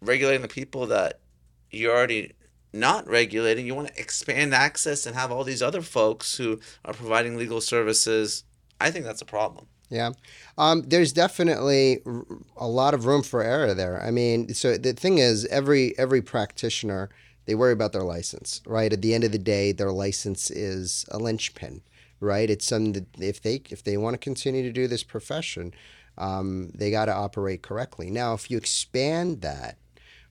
regulating 0.00 0.42
the 0.42 0.48
people 0.48 0.86
that 0.86 1.20
you're 1.70 1.96
already 1.96 2.32
not 2.72 3.08
regulating, 3.08 3.66
you 3.66 3.74
want 3.74 3.88
to 3.88 4.00
expand 4.00 4.52
access 4.52 5.06
and 5.06 5.16
have 5.16 5.30
all 5.32 5.44
these 5.44 5.62
other 5.62 5.80
folks 5.80 6.36
who 6.36 6.60
are 6.84 6.92
providing 6.92 7.36
legal 7.36 7.60
services. 7.60 8.44
I 8.80 8.90
think 8.90 9.04
that's 9.04 9.22
a 9.22 9.26
problem. 9.26 9.66
Yeah. 9.94 10.10
Um, 10.58 10.82
there's 10.82 11.12
definitely 11.12 12.00
a 12.56 12.66
lot 12.66 12.94
of 12.94 13.06
room 13.06 13.22
for 13.22 13.44
error 13.44 13.74
there. 13.74 14.02
I 14.02 14.10
mean, 14.10 14.52
so 14.52 14.76
the 14.76 14.92
thing 14.92 15.18
is, 15.18 15.46
every 15.46 15.96
every 15.96 16.20
practitioner 16.20 17.10
they 17.46 17.54
worry 17.54 17.72
about 17.72 17.92
their 17.92 18.02
license, 18.02 18.60
right? 18.66 18.92
At 18.92 19.02
the 19.02 19.14
end 19.14 19.22
of 19.22 19.30
the 19.30 19.38
day, 19.38 19.70
their 19.70 19.92
license 19.92 20.50
is 20.50 21.04
a 21.12 21.18
linchpin, 21.18 21.82
right? 22.18 22.50
It's 22.50 22.66
something 22.66 22.92
that 22.94 23.06
if 23.20 23.40
they 23.40 23.62
if 23.70 23.84
they 23.84 23.96
want 23.96 24.14
to 24.14 24.18
continue 24.18 24.64
to 24.64 24.72
do 24.72 24.88
this 24.88 25.04
profession, 25.04 25.72
um, 26.18 26.72
they 26.74 26.90
got 26.90 27.04
to 27.04 27.14
operate 27.14 27.62
correctly. 27.62 28.10
Now, 28.10 28.34
if 28.34 28.50
you 28.50 28.56
expand 28.56 29.42
that, 29.42 29.78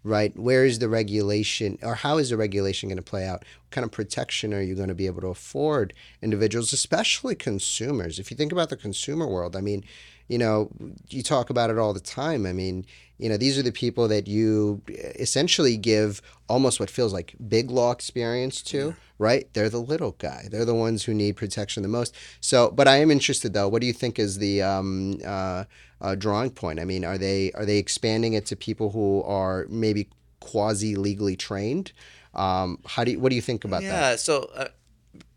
right? 0.04 0.38
Where 0.38 0.66
is 0.66 0.80
the 0.80 0.90
regulation, 0.90 1.78
or 1.82 1.96
how 1.96 2.18
is 2.18 2.30
the 2.30 2.38
regulation 2.38 2.90
going 2.90 2.98
to 2.98 3.04
play 3.04 3.26
out? 3.26 3.40
What 3.40 3.72
kind 3.72 3.86
of 3.86 3.92
protection 3.92 4.54
are 4.54 4.62
you 4.62 4.76
going 4.76 4.90
to 4.90 4.96
be 4.96 5.08
able 5.08 5.22
to 5.22 5.28
afford 5.28 5.94
individuals, 6.22 6.74
especially 6.74 7.36
consumers? 7.36 8.20
If 8.20 8.30
you 8.30 8.38
think 8.38 8.52
about 8.52 8.70
the 8.70 8.78
consumer 8.78 9.28
world, 9.28 9.56
I 9.56 9.62
mean, 9.62 9.84
you 10.28 10.38
know, 10.38 10.70
you 11.10 11.22
talk 11.24 11.50
about 11.50 11.70
it 11.70 11.78
all 11.78 11.94
the 11.94 12.00
time. 12.00 12.46
I 12.46 12.54
mean, 12.54 12.86
you 13.18 13.30
know, 13.30 13.38
these 13.38 13.58
are 13.58 13.62
the 13.62 13.72
people 13.72 14.08
that 14.08 14.28
you 14.28 14.82
essentially 14.88 15.78
give 15.78 16.22
almost 16.50 16.80
what 16.80 16.90
feels 16.90 17.14
like 17.14 17.36
big 17.48 17.70
law 17.70 17.92
experience 17.92 18.62
to, 18.64 18.96
right? 19.20 19.48
They're 19.54 19.70
the 19.70 19.80
little 19.82 20.12
guy. 20.14 20.48
They're 20.50 20.66
the 20.66 20.76
ones 20.76 21.04
who 21.04 21.14
need 21.14 21.36
protection 21.36 21.84
the 21.84 21.90
most. 21.90 22.16
So, 22.42 22.72
but 22.72 22.88
I 22.88 22.98
am 22.98 23.12
interested 23.12 23.54
though. 23.54 23.68
What 23.68 23.82
do 23.82 23.88
you 23.88 23.94
think 23.94 24.20
is 24.20 24.40
the 24.40 24.62
um, 24.62 25.20
uh, 25.26 25.66
uh, 26.02 26.16
drawing 26.16 26.52
point? 26.52 26.80
I 26.80 26.86
mean, 26.86 27.06
are 27.06 27.18
they 27.18 27.52
are 27.54 27.66
they 27.66 27.78
expanding 27.78 28.34
it 28.34 28.46
to 28.48 28.56
people 28.56 28.92
who 28.92 29.24
are 29.24 29.68
maybe 29.70 30.10
quasi 30.40 30.96
legally 30.96 31.36
trained? 31.36 31.94
Um, 32.34 32.80
how 32.86 33.04
do 33.04 33.12
you, 33.12 33.20
what 33.20 33.30
do 33.30 33.36
you 33.36 33.42
think 33.42 33.64
about 33.64 33.82
that? 33.84 33.88
Yeah, 33.88 34.16
so 34.16 34.50
uh, 34.56 34.68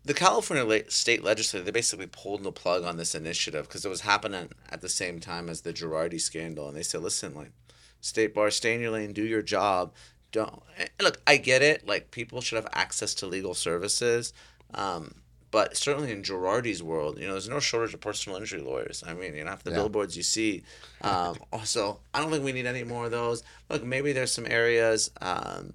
the 0.07 0.13
California 0.13 0.83
state 0.89 1.21
legislature 1.23 1.63
they 1.63 1.71
basically 1.71 2.07
pulled 2.07 2.43
the 2.43 2.51
plug 2.51 2.83
on 2.83 2.95
this 2.97 3.13
initiative 3.13 3.67
because 3.67 3.85
it 3.85 3.89
was 3.89 4.01
happening 4.01 4.49
at 4.69 4.81
the 4.81 4.89
same 4.89 5.19
time 5.19 5.49
as 5.49 5.61
the 5.61 5.73
Girardi 5.73 6.19
scandal, 6.19 6.67
and 6.67 6.77
they 6.77 6.83
said, 6.83 7.01
"Listen, 7.01 7.35
like, 7.35 7.51
state 7.99 8.33
bar, 8.33 8.49
stay 8.49 8.73
in 8.73 8.81
your 8.81 8.91
lane, 8.91 9.11
do 9.13 9.23
your 9.23 9.41
job. 9.41 9.93
Don't 10.31 10.61
and 10.77 10.89
look. 11.01 11.21
I 11.27 11.37
get 11.37 11.61
it. 11.61 11.85
Like, 11.85 12.11
people 12.11 12.39
should 12.41 12.55
have 12.55 12.67
access 12.73 13.13
to 13.15 13.27
legal 13.27 13.53
services." 13.53 14.33
Um, 14.73 15.15
but 15.51 15.75
certainly 15.77 16.11
in 16.11 16.23
Girardi's 16.23 16.83
world, 16.83 17.19
you 17.19 17.25
know, 17.25 17.33
there's 17.33 17.49
no 17.49 17.59
shortage 17.59 17.93
of 17.93 18.01
personal 18.01 18.37
injury 18.37 18.61
lawyers. 18.61 19.03
I 19.05 19.13
mean, 19.13 19.33
you 19.35 19.43
know, 19.43 19.49
half 19.51 19.63
the 19.63 19.71
Yeah. 19.71 19.77
billboards 19.77 20.15
you 20.17 20.23
see. 20.23 20.63
Um, 21.01 21.37
also, 21.53 21.99
I 22.13 22.19
don't 22.21 22.31
think 22.31 22.43
we 22.43 22.51
need 22.51 22.65
any 22.65 22.83
more 22.83 23.05
of 23.05 23.11
those. 23.11 23.43
Look, 23.69 23.83
maybe 23.83 24.11
there's 24.13 24.31
some 24.31 24.45
areas, 24.45 25.09
um, 25.21 25.73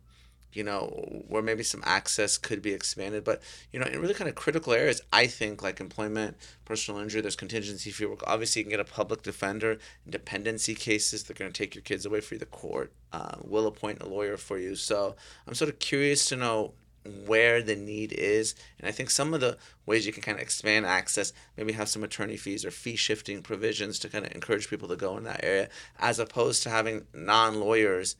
you 0.52 0.64
know, 0.64 1.24
where 1.28 1.42
maybe 1.42 1.62
some 1.62 1.82
access 1.84 2.38
could 2.38 2.62
be 2.62 2.72
expanded. 2.72 3.24
But, 3.24 3.42
you 3.72 3.80
know, 3.80 3.86
in 3.86 4.00
really 4.00 4.14
kind 4.14 4.28
of 4.28 4.34
critical 4.34 4.72
areas, 4.72 5.00
I 5.12 5.26
think 5.26 5.62
like 5.62 5.80
employment, 5.80 6.36
personal 6.64 7.00
injury, 7.00 7.20
there's 7.20 7.36
contingency 7.36 7.90
fee 7.90 8.06
work. 8.06 8.22
Obviously, 8.26 8.60
you 8.60 8.64
can 8.64 8.70
get 8.70 8.80
a 8.80 8.84
public 8.84 9.22
defender 9.22 9.72
in 10.04 10.10
dependency 10.10 10.74
cases. 10.74 11.24
They're 11.24 11.36
going 11.36 11.52
to 11.52 11.58
take 11.58 11.74
your 11.74 11.82
kids 11.82 12.06
away 12.06 12.20
from 12.20 12.36
you. 12.36 12.40
The 12.40 12.46
court 12.46 12.92
uh, 13.12 13.36
will 13.42 13.66
appoint 13.66 14.02
a 14.02 14.08
lawyer 14.08 14.36
for 14.36 14.58
you. 14.58 14.76
So 14.76 15.16
I'm 15.46 15.54
sort 15.54 15.70
of 15.70 15.78
curious 15.78 16.28
to 16.28 16.36
know 16.36 16.72
where 17.26 17.62
the 17.62 17.76
need 17.76 18.12
is. 18.12 18.54
And 18.78 18.88
I 18.88 18.92
think 18.92 19.10
some 19.10 19.34
of 19.34 19.40
the 19.40 19.58
ways 19.86 20.06
you 20.06 20.12
can 20.12 20.22
kind 20.22 20.36
of 20.36 20.42
expand 20.42 20.86
access, 20.86 21.32
maybe 21.56 21.72
have 21.72 21.88
some 21.88 22.04
attorney 22.04 22.36
fees 22.36 22.64
or 22.64 22.70
fee 22.70 22.96
shifting 22.96 23.42
provisions 23.42 23.98
to 24.00 24.08
kind 24.08 24.24
of 24.24 24.32
encourage 24.32 24.68
people 24.68 24.88
to 24.88 24.96
go 24.96 25.16
in 25.16 25.24
that 25.24 25.42
area, 25.42 25.68
as 25.98 26.18
opposed 26.18 26.62
to 26.62 26.70
having 26.70 27.06
non 27.12 27.58
lawyers. 27.60 28.16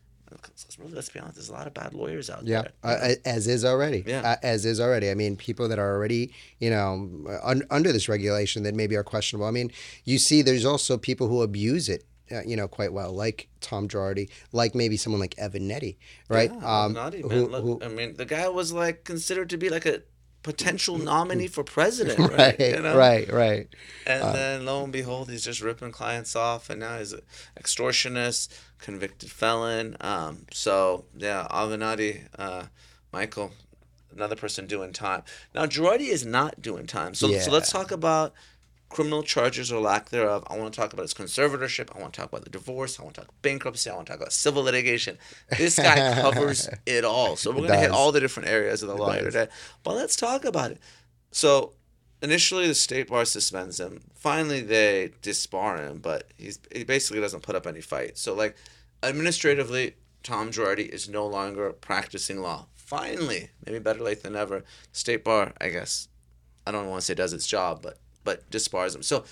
Let's 0.91 1.09
be 1.11 1.19
honest, 1.21 1.37
there's 1.37 1.49
a 1.49 1.53
lot 1.53 1.67
of 1.67 1.75
bad 1.75 1.95
lawyers 1.95 2.31
out 2.31 2.45
Yeah, 2.47 2.63
there. 2.63 2.73
uh, 2.83 3.15
as 3.25 3.47
is 3.47 3.65
already. 3.65 4.05
Yeah. 4.07 4.21
Uh, 4.23 4.37
as 4.43 4.65
is 4.65 4.81
already. 4.81 5.11
I 5.11 5.15
mean, 5.15 5.37
people 5.37 5.69
that 5.69 5.79
are 5.79 5.95
already, 5.95 6.33
you 6.61 6.71
know, 6.71 7.29
un- 7.43 7.63
under 7.71 7.93
this 7.93 8.09
regulation 8.09 8.63
that 8.65 8.75
maybe 8.75 8.97
are 8.97 9.05
questionable. 9.05 9.47
I 9.47 9.51
mean, 9.51 9.71
you 10.05 10.19
see, 10.19 10.43
there's 10.43 10.65
also 10.65 10.97
people 10.99 11.29
who 11.29 11.43
abuse 11.43 11.89
it. 11.89 12.05
Uh, 12.31 12.41
you 12.47 12.57
know, 12.57 12.67
quite 12.67 12.95
well, 12.95 13.13
like 13.13 13.49
Tom 13.61 13.89
Girardi, 13.89 14.31
like 14.53 14.75
maybe 14.75 14.97
someone 14.97 15.21
like 15.21 15.35
Avenatti, 15.37 15.97
right? 16.31 16.51
Yeah, 16.51 16.85
um, 16.85 16.95
Naughty, 16.95 17.21
who- 17.21 17.29
man. 17.29 17.45
Look, 17.47 17.63
who- 17.63 17.81
I 17.83 17.89
mean, 17.89 18.17
the 18.17 18.25
guy 18.25 18.49
was 18.49 18.73
like 18.73 19.05
considered 19.05 19.51
to 19.51 19.59
be 19.59 19.69
like 19.69 19.85
a 19.85 20.03
potential 20.43 20.99
nominee 20.99 21.49
for 21.49 21.65
president, 21.65 22.19
right? 22.19 22.59
right, 22.59 22.61
You 22.61 22.83
know? 22.83 22.97
right, 22.97 23.31
right. 23.33 23.69
And 24.07 24.23
Uh, 24.23 24.33
then 24.33 24.67
lo 24.67 24.83
and 24.85 24.93
behold, 24.93 25.31
he's 25.31 25.45
just 25.45 25.61
ripping 25.61 25.93
clients 25.93 26.35
off, 26.37 26.69
and 26.71 26.81
now 26.81 26.99
he's 26.99 27.13
an 27.13 27.23
extortionist, 27.61 28.49
convicted 28.79 29.31
felon. 29.31 29.97
Um, 30.01 30.47
so 30.53 31.05
yeah, 31.17 31.47
Avenatti, 31.51 32.27
uh, 32.39 32.65
Michael, 33.13 33.53
another 34.15 34.37
person 34.37 34.67
doing 34.67 34.93
time. 34.93 35.23
Now 35.55 35.67
Girardi 35.67 36.09
is 36.09 36.25
not 36.27 36.61
doing 36.61 36.87
time. 36.87 37.15
So 37.15 37.29
so 37.39 37.51
let's 37.51 37.71
talk 37.71 37.91
about 37.91 38.33
criminal 38.93 39.23
charges 39.23 39.73
or 39.73 39.81
lack 39.81 40.11
thereof. 40.11 40.45
I 40.49 40.59
want 40.59 40.73
to 40.73 40.79
talk 40.79 40.93
about 40.93 41.03
his 41.03 41.15
conservatorship. 41.15 41.89
I 41.97 42.01
want 42.01 42.13
to 42.13 42.21
talk 42.21 42.31
about 42.31 42.45
the 42.45 42.51
divorce. 42.51 43.01
I 43.01 43.03
want 43.03 43.15
to 43.17 43.23
talk 43.23 43.31
bankruptcy. 43.41 43.91
I 43.91 43.95
want 43.95 44.07
to 44.07 44.13
talk 44.13 44.21
about 44.21 44.33
civil 44.33 44.63
litigation. 44.63 45.19
This 45.57 45.77
guy 45.77 46.15
covers 46.21 46.69
it 46.85 47.05
all. 47.05 47.37
So 47.37 47.51
we're 47.51 47.59
going 47.59 47.71
to 47.71 47.79
hit 47.79 47.91
all 47.91 48.13
the 48.13 48.21
different 48.21 48.49
areas 48.51 48.83
of 48.83 48.89
the 48.89 48.95
law 48.95 49.13
here 49.13 49.25
today. 49.25 49.49
But 49.83 49.95
let's 49.95 50.15
talk 50.15 50.45
about 50.45 50.73
it. 50.73 50.79
So 51.31 51.73
initially, 52.21 52.69
the 52.69 52.75
state 52.75 53.09
bar 53.09 53.25
suspends 53.25 53.81
him. 53.81 54.03
Finally, 54.15 54.61
they 54.61 55.13
disbar 55.23 55.79
him, 55.79 55.99
but 55.99 56.31
he's 56.37 56.59
he 56.71 56.85
basically 56.85 57.21
doesn't 57.21 57.43
put 57.43 57.57
up 57.57 57.67
any 57.67 57.81
fight. 57.81 58.19
So 58.19 58.35
like 58.35 58.57
administratively, 59.03 59.95
Tom 60.23 60.51
Girardi 60.51 60.89
is 60.89 61.09
no 61.09 61.27
longer 61.27 61.73
practicing 61.73 62.41
law. 62.41 62.67
Finally, 62.77 63.49
maybe 63.65 63.79
better 63.79 64.03
late 64.03 64.23
than 64.23 64.35
never. 64.35 64.65
State 64.93 65.25
bar, 65.25 65.55
I 65.59 65.71
guess, 65.71 66.09
I 66.67 66.71
don't 66.73 66.89
want 66.89 67.01
to 67.01 67.07
say 67.07 67.15
does 67.15 67.33
its 67.33 67.47
job, 67.47 67.81
but 67.83 67.99
but 68.25 68.49
disbars 68.51 68.95
him. 68.95 69.03
So 69.03 69.25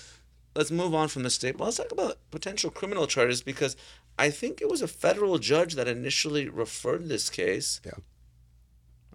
let's 0.55 0.71
move 0.71 0.93
on 0.93 1.07
from 1.07 1.23
the 1.23 1.29
state. 1.29 1.57
Well, 1.57 1.67
let's 1.67 1.77
talk 1.77 1.91
about 1.91 2.17
potential 2.31 2.69
criminal 2.69 3.07
charges 3.07 3.41
because 3.41 3.75
I 4.17 4.29
think 4.29 4.61
it 4.61 4.69
was 4.69 4.81
a 4.81 4.87
federal 4.87 5.37
judge 5.39 5.75
that 5.75 5.87
initially 5.87 6.49
referred 6.49 7.07
this 7.07 7.29
case. 7.29 7.81
Yeah. 7.85 7.93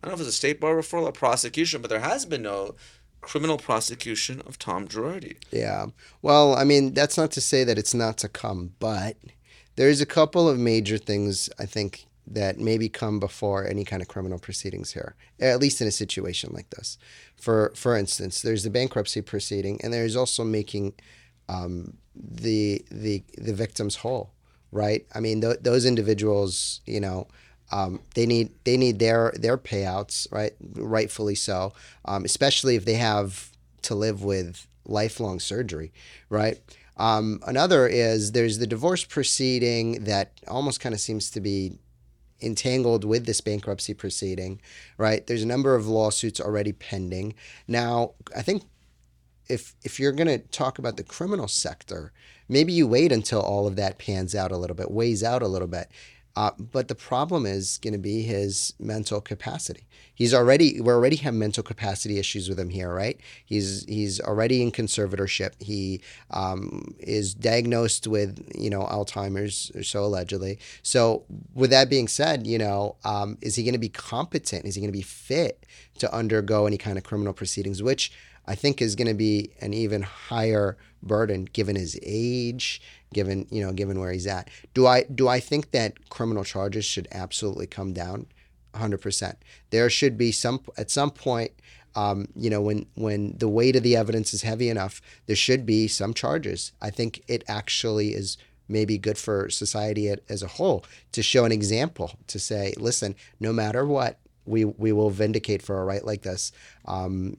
I 0.02 0.08
don't 0.08 0.10
know 0.10 0.14
if 0.14 0.20
it's 0.20 0.28
a 0.28 0.32
state 0.32 0.60
bar 0.60 0.74
referral 0.74 1.04
or 1.04 1.12
prosecution, 1.12 1.80
but 1.80 1.90
there 1.90 2.00
has 2.00 2.26
been 2.26 2.42
no 2.42 2.74
criminal 3.20 3.58
prosecution 3.58 4.40
of 4.46 4.58
Tom 4.58 4.86
Girardi. 4.86 5.36
Yeah. 5.50 5.86
Well, 6.22 6.54
I 6.54 6.64
mean, 6.64 6.94
that's 6.94 7.16
not 7.16 7.32
to 7.32 7.40
say 7.40 7.64
that 7.64 7.78
it's 7.78 7.94
not 7.94 8.18
to 8.18 8.28
come, 8.28 8.74
but 8.78 9.16
there's 9.76 10.00
a 10.00 10.06
couple 10.06 10.48
of 10.48 10.58
major 10.58 10.98
things 10.98 11.50
I 11.58 11.66
think 11.66 12.06
that 12.26 12.58
maybe 12.58 12.88
come 12.88 13.20
before 13.20 13.66
any 13.66 13.84
kind 13.84 14.02
of 14.02 14.08
criminal 14.08 14.38
proceedings 14.38 14.92
here, 14.92 15.14
at 15.40 15.60
least 15.60 15.80
in 15.80 15.86
a 15.86 15.92
situation 15.92 16.50
like 16.52 16.70
this. 16.70 16.98
For 17.36 17.72
for 17.76 17.96
instance, 17.96 18.42
there's 18.42 18.64
the 18.64 18.70
bankruptcy 18.70 19.22
proceeding, 19.22 19.80
and 19.82 19.92
there's 19.92 20.16
also 20.16 20.44
making 20.44 20.94
um, 21.48 21.96
the 22.14 22.84
the 22.90 23.22
the 23.38 23.54
victims 23.54 23.96
whole, 23.96 24.32
right? 24.72 25.06
I 25.14 25.20
mean, 25.20 25.40
th- 25.40 25.60
those 25.60 25.84
individuals, 25.84 26.80
you 26.86 27.00
know. 27.00 27.28
Um, 27.72 28.00
they 28.14 28.26
need 28.26 28.50
they 28.62 28.76
need 28.76 29.00
their 29.00 29.32
their 29.34 29.58
payouts, 29.58 30.30
right? 30.30 30.52
Rightfully 30.60 31.34
so, 31.34 31.72
um, 32.04 32.24
especially 32.24 32.76
if 32.76 32.84
they 32.84 32.94
have 32.94 33.50
to 33.82 33.96
live 33.96 34.22
with 34.22 34.68
lifelong 34.84 35.40
surgery, 35.40 35.92
right? 36.30 36.60
Um, 36.96 37.40
another 37.46 37.86
is 37.86 38.32
there's 38.32 38.58
the 38.58 38.66
divorce 38.66 39.04
proceeding 39.04 40.04
that 40.04 40.32
almost 40.48 40.80
kind 40.80 40.94
of 40.94 41.00
seems 41.00 41.30
to 41.32 41.40
be 41.40 41.78
entangled 42.40 43.04
with 43.04 43.26
this 43.26 43.40
bankruptcy 43.40 43.94
proceeding, 43.94 44.60
right? 44.98 45.26
There's 45.26 45.42
a 45.42 45.46
number 45.46 45.74
of 45.74 45.86
lawsuits 45.86 46.40
already 46.40 46.72
pending. 46.72 47.34
Now, 47.66 48.12
I 48.36 48.42
think 48.42 48.64
if 49.48 49.74
if 49.84 50.00
you're 50.00 50.12
going 50.12 50.28
to 50.28 50.38
talk 50.38 50.78
about 50.78 50.96
the 50.96 51.04
criminal 51.04 51.48
sector, 51.48 52.12
maybe 52.48 52.72
you 52.72 52.86
wait 52.86 53.12
until 53.12 53.40
all 53.40 53.66
of 53.66 53.76
that 53.76 53.98
pans 53.98 54.34
out 54.34 54.52
a 54.52 54.56
little 54.56 54.76
bit, 54.76 54.90
weighs 54.90 55.22
out 55.22 55.42
a 55.42 55.48
little 55.48 55.68
bit. 55.68 55.90
Uh, 56.36 56.50
but 56.58 56.88
the 56.88 56.94
problem 56.94 57.46
is 57.46 57.78
going 57.78 57.94
to 57.94 57.98
be 57.98 58.20
his 58.20 58.74
mental 58.78 59.22
capacity. 59.22 59.86
He's 60.14 60.34
already 60.34 60.80
we 60.80 60.92
already 60.92 61.16
have 61.16 61.32
mental 61.32 61.62
capacity 61.62 62.18
issues 62.18 62.48
with 62.48 62.60
him 62.60 62.68
here, 62.68 62.92
right? 62.92 63.18
He's 63.46 63.86
he's 63.86 64.20
already 64.20 64.60
in 64.62 64.70
conservatorship. 64.70 65.60
He 65.62 66.02
um, 66.30 66.94
is 66.98 67.32
diagnosed 67.34 68.06
with 68.06 68.46
you 68.54 68.68
know 68.68 68.82
Alzheimer's, 68.82 69.72
or 69.74 69.82
so 69.82 70.04
allegedly. 70.04 70.58
So 70.82 71.24
with 71.54 71.70
that 71.70 71.88
being 71.88 72.06
said, 72.06 72.46
you 72.46 72.58
know, 72.58 72.96
um, 73.04 73.38
is 73.40 73.56
he 73.56 73.62
going 73.62 73.72
to 73.72 73.78
be 73.78 73.88
competent? 73.88 74.66
Is 74.66 74.74
he 74.74 74.82
going 74.82 74.92
to 74.92 74.98
be 74.98 75.02
fit 75.02 75.64
to 75.98 76.14
undergo 76.14 76.66
any 76.66 76.78
kind 76.78 76.98
of 76.98 77.04
criminal 77.04 77.32
proceedings? 77.32 77.82
Which 77.82 78.12
I 78.46 78.54
think 78.54 78.82
is 78.82 78.94
going 78.94 79.08
to 79.08 79.14
be 79.14 79.50
an 79.60 79.72
even 79.72 80.02
higher 80.02 80.76
burden 81.02 81.44
given 81.46 81.76
his 81.76 81.98
age, 82.02 82.80
given 83.16 83.46
you 83.50 83.64
know, 83.64 83.72
given 83.72 83.98
where 83.98 84.12
he's 84.12 84.26
at. 84.26 84.48
Do 84.74 84.86
I 84.86 85.04
do 85.04 85.26
I 85.26 85.40
think 85.40 85.70
that 85.70 86.08
criminal 86.10 86.44
charges 86.44 86.84
should 86.84 87.08
absolutely 87.10 87.66
come 87.66 87.92
down? 87.92 88.26
100%. 88.74 89.36
There 89.70 89.88
should 89.88 90.18
be 90.18 90.30
some 90.30 90.60
at 90.76 90.90
some 90.90 91.10
point 91.10 91.52
um, 91.96 92.28
you 92.36 92.50
know, 92.50 92.60
when 92.60 92.86
when 92.94 93.38
the 93.38 93.48
weight 93.48 93.74
of 93.74 93.82
the 93.82 93.96
evidence 93.96 94.34
is 94.34 94.42
heavy 94.42 94.68
enough, 94.68 95.00
there 95.24 95.34
should 95.34 95.64
be 95.64 95.88
some 95.88 96.12
charges. 96.12 96.72
I 96.82 96.90
think 96.90 97.22
it 97.26 97.42
actually 97.48 98.08
is 98.12 98.36
maybe 98.68 98.98
good 98.98 99.16
for 99.16 99.48
society 99.48 100.14
as 100.28 100.42
a 100.42 100.46
whole 100.58 100.84
to 101.12 101.22
show 101.22 101.44
an 101.46 101.52
example 101.52 102.18
to 102.26 102.38
say, 102.38 102.74
listen, 102.76 103.14
no 103.40 103.50
matter 103.50 103.86
what, 103.86 104.18
we 104.44 104.66
we 104.66 104.92
will 104.92 105.08
vindicate 105.08 105.62
for 105.62 105.80
a 105.80 105.84
right 105.86 106.04
like 106.04 106.20
this, 106.20 106.52
um, 106.84 107.38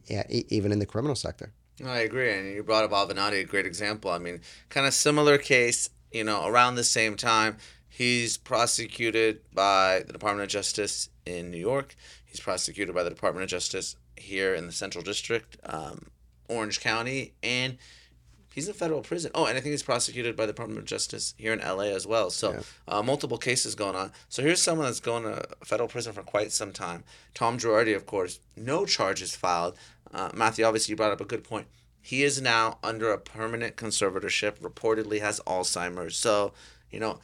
even 0.50 0.72
in 0.72 0.79
the 0.79 0.88
criminal 0.88 1.15
sector. 1.15 1.53
I 1.86 2.00
agree, 2.00 2.34
and 2.34 2.53
you 2.53 2.63
brought 2.63 2.84
up 2.84 2.91
Avenatti, 2.91 3.41
a 3.41 3.43
great 3.43 3.65
example. 3.65 4.10
I 4.10 4.17
mean, 4.17 4.41
kind 4.69 4.88
of 4.88 4.93
similar 4.93 5.38
case. 5.38 5.89
You 6.12 6.24
know, 6.24 6.48
around 6.48 6.75
the 6.75 6.84
same 6.84 7.15
time, 7.15 7.57
he's 7.88 8.38
prosecuted 8.38 9.41
by 9.53 10.03
the 10.07 10.13
Department 10.13 10.43
of 10.43 10.50
Justice 10.50 11.10
in 11.25 11.51
New 11.51 11.57
York. 11.57 11.96
He's 12.25 12.39
prosecuted 12.39 12.96
by 12.96 13.03
the 13.03 13.10
Department 13.10 13.43
of 13.43 13.50
Justice 13.50 13.96
here 14.15 14.55
in 14.55 14.65
the 14.65 14.74
Central 14.74 15.03
District, 15.03 15.57
um, 15.65 16.07
Orange 16.48 16.79
County, 16.79 17.34
and 17.43 17.77
he's 18.57 18.67
in 18.67 18.74
federal 18.74 19.01
prison. 19.01 19.29
Oh, 19.36 19.46
and 19.46 19.55
I 19.55 19.62
think 19.62 19.72
he's 19.72 19.84
prosecuted 19.84 20.36
by 20.36 20.48
the 20.48 20.51
Department 20.51 20.79
of 20.79 20.86
Justice 20.86 21.36
here 21.38 21.53
in 21.53 21.60
LA 21.60 21.93
as 21.96 22.07
well. 22.07 22.31
So 22.31 22.53
yeah. 22.53 22.60
uh, 22.88 23.03
multiple 23.03 23.38
cases 23.38 23.75
going 23.75 23.96
on. 23.96 24.12
So 24.29 24.41
here's 24.41 24.62
someone 24.62 24.88
that's 24.88 25.00
going 25.00 25.24
to 25.24 25.46
federal 25.63 25.88
prison 25.88 26.13
for 26.13 26.24
quite 26.24 26.51
some 26.51 26.72
time. 26.72 27.03
Tom 27.36 27.60
Girardi, 27.60 27.96
of 27.96 28.07
course, 28.07 28.39
no 28.55 28.88
charges 28.88 29.36
filed. 29.36 29.77
Uh, 30.14 30.30
Matthew, 30.34 30.66
obviously, 30.66 30.94
you 30.94 30.96
brought 30.96 31.12
up 31.12 31.22
a 31.22 31.26
good 31.26 31.44
point. 31.44 31.68
He 32.02 32.24
is 32.24 32.42
now 32.42 32.80
under 32.84 33.12
a 33.12 33.18
permanent 33.18 33.76
conservatorship. 33.76 34.60
Reportedly 34.60 35.20
has 35.20 35.42
Alzheimer's. 35.42 36.16
So 36.16 36.54
you 36.92 37.00
know, 37.00 37.20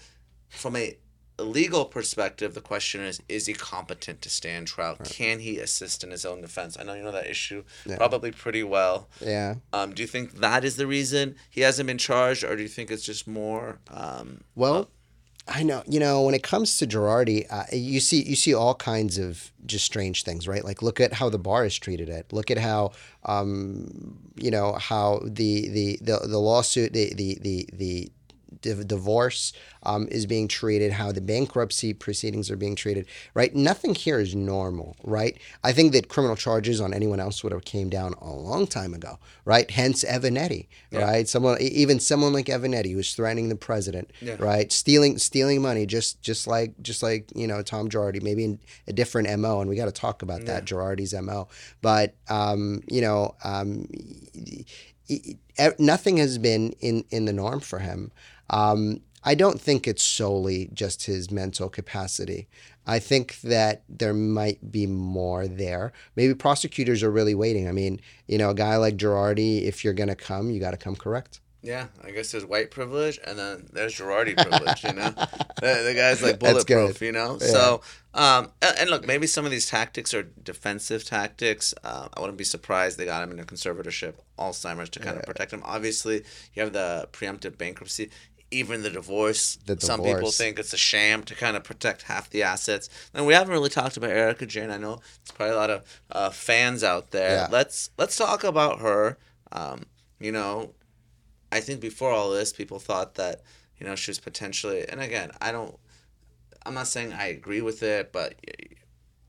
from 0.50 0.76
a 0.76 0.98
legal 1.40 1.86
perspective, 1.86 2.54
the 2.54 2.62
question 2.62 3.02
is: 3.02 3.22
Is 3.30 3.46
he 3.46 3.54
competent 3.54 4.22
to 4.22 4.30
stand 4.30 4.68
trial? 4.68 4.96
Right. 5.00 5.10
Can 5.10 5.40
he 5.40 5.58
assist 5.60 6.04
in 6.04 6.12
his 6.12 6.26
own 6.26 6.42
defense? 6.42 6.78
I 6.80 6.84
know 6.84 6.94
you 6.94 7.04
know 7.04 7.12
that 7.12 7.28
issue 7.28 7.64
yeah. 7.86 7.98
probably 7.98 8.32
pretty 8.32 8.64
well. 8.64 9.10
Yeah. 9.20 9.56
Um, 9.72 9.94
do 9.94 10.02
you 10.02 10.08
think 10.08 10.40
that 10.40 10.64
is 10.64 10.78
the 10.78 10.88
reason 10.88 11.36
he 11.50 11.62
hasn't 11.62 11.88
been 11.88 11.98
charged, 11.98 12.44
or 12.44 12.56
do 12.56 12.62
you 12.62 12.68
think 12.68 12.92
it's 12.92 13.06
just 13.06 13.28
more? 13.28 13.80
Um, 13.90 14.44
well, 14.56 14.76
uh, 14.80 14.86
I 15.48 15.64
know. 15.64 15.84
You 15.86 16.00
know, 16.00 16.22
when 16.22 16.34
it 16.36 16.44
comes 16.44 16.78
to 16.78 16.88
Girardi, 16.88 17.46
uh, 17.52 17.66
you 17.72 18.00
see 18.00 18.22
you 18.24 18.36
see 18.36 18.54
all 18.54 18.76
kinds 18.76 19.18
of 19.18 19.52
just 19.66 19.84
strange 19.86 20.24
things, 20.24 20.48
right? 20.48 20.64
Like 20.64 20.82
look 20.82 21.02
at 21.02 21.14
how 21.14 21.30
the 21.30 21.38
bar 21.38 21.64
has 21.64 21.78
treated 21.78 22.08
it. 22.08 22.32
Look 22.32 22.50
at 22.50 22.58
how, 22.58 22.92
um, 23.26 24.18
you 24.36 24.52
know, 24.52 24.74
how 24.74 25.22
the 25.24 25.68
the 25.70 26.00
the, 26.02 26.20
the 26.28 26.40
lawsuit, 26.40 26.94
the 26.94 27.14
the 27.14 27.38
the 27.42 27.70
the 27.74 28.12
divorce 28.64 29.54
um, 29.84 30.08
is 30.10 30.26
being 30.26 30.48
treated, 30.48 30.94
how 30.94 31.12
the 31.12 31.22
bankruptcy 31.22 31.94
proceedings 31.94 32.50
are 32.50 32.56
being 32.56 32.76
treated, 32.76 33.06
right? 33.34 33.54
Nothing 33.54 33.96
here 33.96 34.20
is 34.20 34.34
normal, 34.34 34.96
right? 35.04 35.38
I 35.64 35.74
think 35.74 35.92
that 35.94 36.08
criminal 36.08 36.36
charges 36.36 36.82
on 36.82 36.94
anyone 36.94 37.20
else 37.20 37.44
would 37.44 37.52
have 37.52 37.66
came 37.66 37.90
down 37.90 38.14
a 38.22 38.32
long 38.32 38.66
time 38.68 38.94
ago, 38.94 39.20
right? 39.46 39.70
Hence 39.70 40.04
Avenatti, 40.04 40.68
yeah. 40.92 41.04
right? 41.04 41.28
Someone, 41.28 41.62
even 41.62 42.00
someone 42.00 42.34
like 42.34 42.46
Avenatti 42.48 42.94
who's 42.94 43.14
threatening 43.14 43.50
the 43.50 43.56
president, 43.56 44.12
yeah. 44.22 44.36
right? 44.40 44.72
Stealing, 44.72 45.18
stealing 45.18 45.62
money, 45.62 45.86
just, 45.86 46.22
just 46.22 46.48
like, 46.48 46.74
just 46.82 47.04
like 47.04 47.32
you 47.36 47.48
know 47.48 47.62
Tom 47.62 47.90
Girardi, 47.90 48.22
maybe 48.22 48.46
in 48.46 48.60
a 48.88 48.94
different 48.94 49.30
mo, 49.40 49.62
and 49.62 49.70
we 49.70 49.76
got 49.76 49.86
to 49.86 49.92
talk 49.92 50.22
about 50.22 50.42
yeah. 50.42 50.48
that 50.48 50.66
Girardi's 50.66 51.14
mo. 51.14 51.48
But 51.82 52.16
um, 52.30 52.82
you 52.88 53.02
know, 53.02 53.36
um, 53.44 53.88
nothing 55.80 56.18
has 56.18 56.38
been 56.38 56.74
in 56.80 57.06
in 57.10 57.26
the 57.26 57.34
norm 57.34 57.60
for 57.60 57.80
him. 57.80 58.12
Um, 58.50 59.02
I 59.24 59.36
don't 59.36 59.60
think 59.60 59.88
it's 59.88 60.04
solely 60.04 60.70
just 60.74 61.06
his 61.06 61.32
mental 61.32 61.70
capacity. 61.70 62.48
I 62.86 63.00
think 63.00 63.40
that 63.42 63.84
there 63.88 64.14
might 64.14 64.72
be 64.72 64.86
more 64.86 65.48
there. 65.48 65.94
Maybe 66.16 66.34
prosecutors 66.34 67.02
are 67.04 67.12
really 67.12 67.36
waiting. 67.36 67.68
I 67.68 67.72
mean, 67.72 68.02
you 68.28 68.38
know, 68.38 68.50
a 68.50 68.56
guy 68.56 68.76
like 68.76 68.98
Girardi, 68.98 69.64
if 69.64 69.86
you're 69.86 69.94
going 69.94 70.10
to 70.10 70.16
come, 70.16 70.50
you 70.50 70.60
got 70.60 70.72
to 70.72 70.78
come 70.78 70.96
correct. 70.96 71.40
Yeah, 71.62 71.88
I 72.04 72.12
guess 72.12 72.30
there's 72.34 72.46
white 72.46 72.72
privilege, 72.72 73.20
and 73.26 73.40
then 73.40 73.70
there's 73.72 73.96
Girardi 73.96 74.36
privilege. 74.36 74.84
You 74.84 74.92
know, 74.92 75.10
the, 75.62 75.84
the 75.86 75.94
guy's 75.96 76.22
like 76.22 76.38
bulletproof. 76.38 77.02
You 77.02 77.14
know, 77.14 77.38
yeah. 77.40 77.48
so 77.48 77.82
um, 78.14 78.52
and, 78.62 78.80
and, 78.80 78.90
look, 78.90 79.08
maybe 79.08 79.26
some 79.28 79.46
of 79.46 79.52
these 79.52 79.66
tactics 79.66 80.14
are 80.14 80.24
defensive 80.24 81.06
tactics. 81.06 81.74
Uh, 81.84 82.10
I 82.14 82.20
wouldn't 82.20 82.38
be 82.38 82.44
surprised 82.44 82.98
they 82.98 83.06
got 83.06 83.24
him 83.24 83.32
in 83.32 83.40
a 83.40 83.44
conservatorship, 83.44 84.16
Alzheimer's, 84.38 84.90
to 84.90 85.00
kind 85.00 85.16
yeah. 85.16 85.22
of 85.22 85.26
protect 85.26 85.54
him. 85.54 85.62
Obviously, 85.64 86.24
you 86.54 86.62
have 86.62 86.74
the 86.74 87.08
preemptive 87.14 87.58
bankruptcy 87.58 88.12
even 88.54 88.84
the 88.84 88.90
divorce. 88.90 89.56
The 89.66 89.76
divorce. 89.76 89.84
Some 89.84 90.04
people 90.04 90.32
think 90.32 90.60
it's 90.60 90.74
a 90.74 90.78
sham 90.78 91.24
to 91.24 91.36
kind 91.36 91.58
of 91.58 91.64
protect 91.64 92.04
half 92.04 92.30
the 92.30 92.44
assets. 92.44 92.90
And 93.14 93.26
we 93.26 93.34
haven't 93.34 93.52
really 93.52 93.70
talked 93.70 93.98
about 93.98 94.12
Erika 94.12 94.46
Jayne. 94.46 94.70
I 94.72 94.78
know 94.78 94.96
there's 94.96 95.32
probably 95.36 95.54
a 95.54 95.58
lot 95.58 95.70
of 95.70 96.02
uh, 96.12 96.30
fans 96.30 96.84
out 96.84 97.12
there. 97.12 97.38
Yeah. 97.38 97.48
Let's 97.52 97.90
let's 97.98 98.16
talk 98.16 98.44
about 98.44 98.80
her. 98.80 99.18
Um, 99.52 99.84
you 100.20 100.32
know, 100.32 100.74
I 101.52 101.60
think 101.60 101.82
before 101.82 102.12
all 102.12 102.32
this, 102.32 102.54
people 102.54 102.80
thought 102.80 103.16
that 103.16 103.42
you 103.78 103.86
know 103.86 103.96
she 103.96 104.12
was 104.12 104.20
potentially. 104.20 104.88
And 104.88 105.02
again, 105.02 105.32
I 105.42 105.52
don't. 105.52 105.78
I'm 106.66 106.74
not 106.74 106.88
saying 106.88 107.12
I 107.12 107.28
agree 107.28 107.62
with 107.62 107.84
it, 107.84 108.14
but 108.14 108.36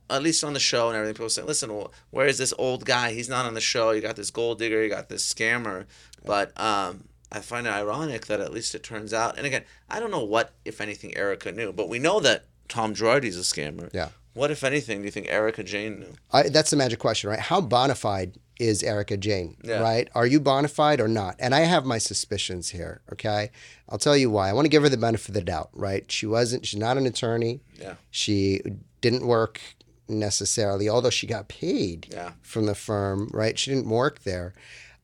at 0.09 0.23
least 0.23 0.45
on 0.45 0.53
the 0.53 0.61
show 0.61 0.89
and 0.89 0.97
everything, 0.97 1.15
people 1.15 1.31
say, 1.31 1.43
"Listen, 1.43 1.75
well, 1.75 1.93
where 2.11 2.27
is 2.27 2.39
this 2.39 2.55
old 2.59 2.85
guy? 2.85 3.13
He's 3.13 3.29
not 3.29 3.47
on 3.47 3.55
the 3.55 3.61
show. 3.61 3.91
You 3.91 4.01
got 4.01 4.17
this 4.17 4.31
gold 4.31 4.59
digger. 4.59 4.83
You 4.83 4.91
got 4.91 5.09
this 5.09 5.33
scammer." 5.33 5.87
But 6.25 6.59
um, 6.61 7.05
I 7.35 7.41
find 7.41 7.67
it 7.67 7.71
ironic 7.71 8.27
that 8.27 8.41
at 8.41 8.53
least 8.53 8.75
it 8.75 8.85
turns 8.85 9.13
out, 9.13 9.37
and 9.37 9.47
again, 9.47 9.65
I 9.91 9.99
don't 9.99 10.13
know 10.13 10.25
what, 10.25 10.53
if 10.65 10.81
anything, 10.81 11.17
Erika 11.17 11.51
knew, 11.51 11.73
but 11.73 11.89
we 11.89 11.99
know 11.99 12.21
that 12.21 12.45
Tom 12.69 12.95
Girardi's 12.95 13.37
a 13.37 13.41
scammer. 13.41 13.93
Yeah. 13.93 14.11
What, 14.35 14.51
if 14.51 14.65
anything, 14.65 15.01
do 15.01 15.05
you 15.05 15.11
think 15.11 15.29
Erika 15.29 15.63
Jayne 15.63 16.01
knew? 16.01 16.13
I, 16.33 16.49
that's 16.49 16.71
the 16.71 16.77
magic 16.77 16.99
question, 16.99 17.31
right? 17.31 17.39
How 17.39 17.61
bona 17.61 17.95
fide 17.95 18.39
is 18.59 18.83
Erika 18.83 19.17
Jayne, 19.17 19.57
yeah. 19.63 19.81
right? 19.81 20.09
Are 20.15 20.27
you 20.27 20.41
bona 20.41 20.69
fide 20.69 21.01
or 21.01 21.09
not? 21.09 21.37
And 21.39 21.55
I 21.55 21.61
have 21.61 21.85
my 21.85 21.99
suspicions 21.99 22.71
here, 22.71 23.01
okay? 23.13 23.51
I'll 23.89 23.99
tell 23.99 24.17
you 24.17 24.31
why. 24.31 24.49
I 24.49 24.53
want 24.53 24.65
to 24.65 24.71
give 24.71 24.83
her 24.83 24.89
the 24.89 24.97
benefit 24.97 25.29
of 25.29 25.35
the 25.35 25.41
doubt, 25.41 25.71
right? 25.73 26.11
She 26.11 26.27
wasn't, 26.27 26.67
she's 26.67 26.81
not 26.81 26.97
an 26.97 27.07
attorney. 27.07 27.61
Yeah. 27.81 27.95
She 28.11 28.61
didn't 29.01 29.27
work 29.27 29.61
necessarily, 30.09 30.89
although 30.89 31.11
she 31.11 31.27
got 31.27 31.49
paid 31.49 32.09
yeah. 32.11 32.33
from 32.43 32.67
the 32.67 32.75
firm, 32.75 33.31
right? 33.33 33.59
She 33.59 33.73
didn't 33.73 33.89
work 33.89 34.23
there. 34.23 34.55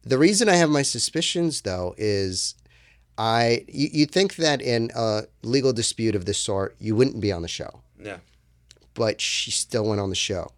The 0.03 0.19
reason 0.19 0.49
I 0.49 0.57
have 0.57 0.71
my 0.71 0.83
suspicions, 0.83 1.63
though, 1.63 1.95
is 1.99 2.55
I 3.19 3.65
you, 3.69 3.89
you'd 3.93 4.11
think 4.11 4.37
that 4.37 4.63
in 4.63 4.91
a 4.95 5.25
legal 5.43 5.73
dispute 5.73 6.15
of 6.15 6.25
this 6.25 6.39
sort, 6.39 6.75
you 6.79 6.97
wouldn't 6.97 7.21
be 7.21 7.33
on 7.33 7.43
the 7.43 7.49
show. 7.49 7.83
Yeah. 8.03 8.19
But 8.95 9.21
she 9.21 9.51
still 9.51 9.85
went 9.85 10.01
on 10.01 10.09
the 10.11 10.17
show. 10.17 10.53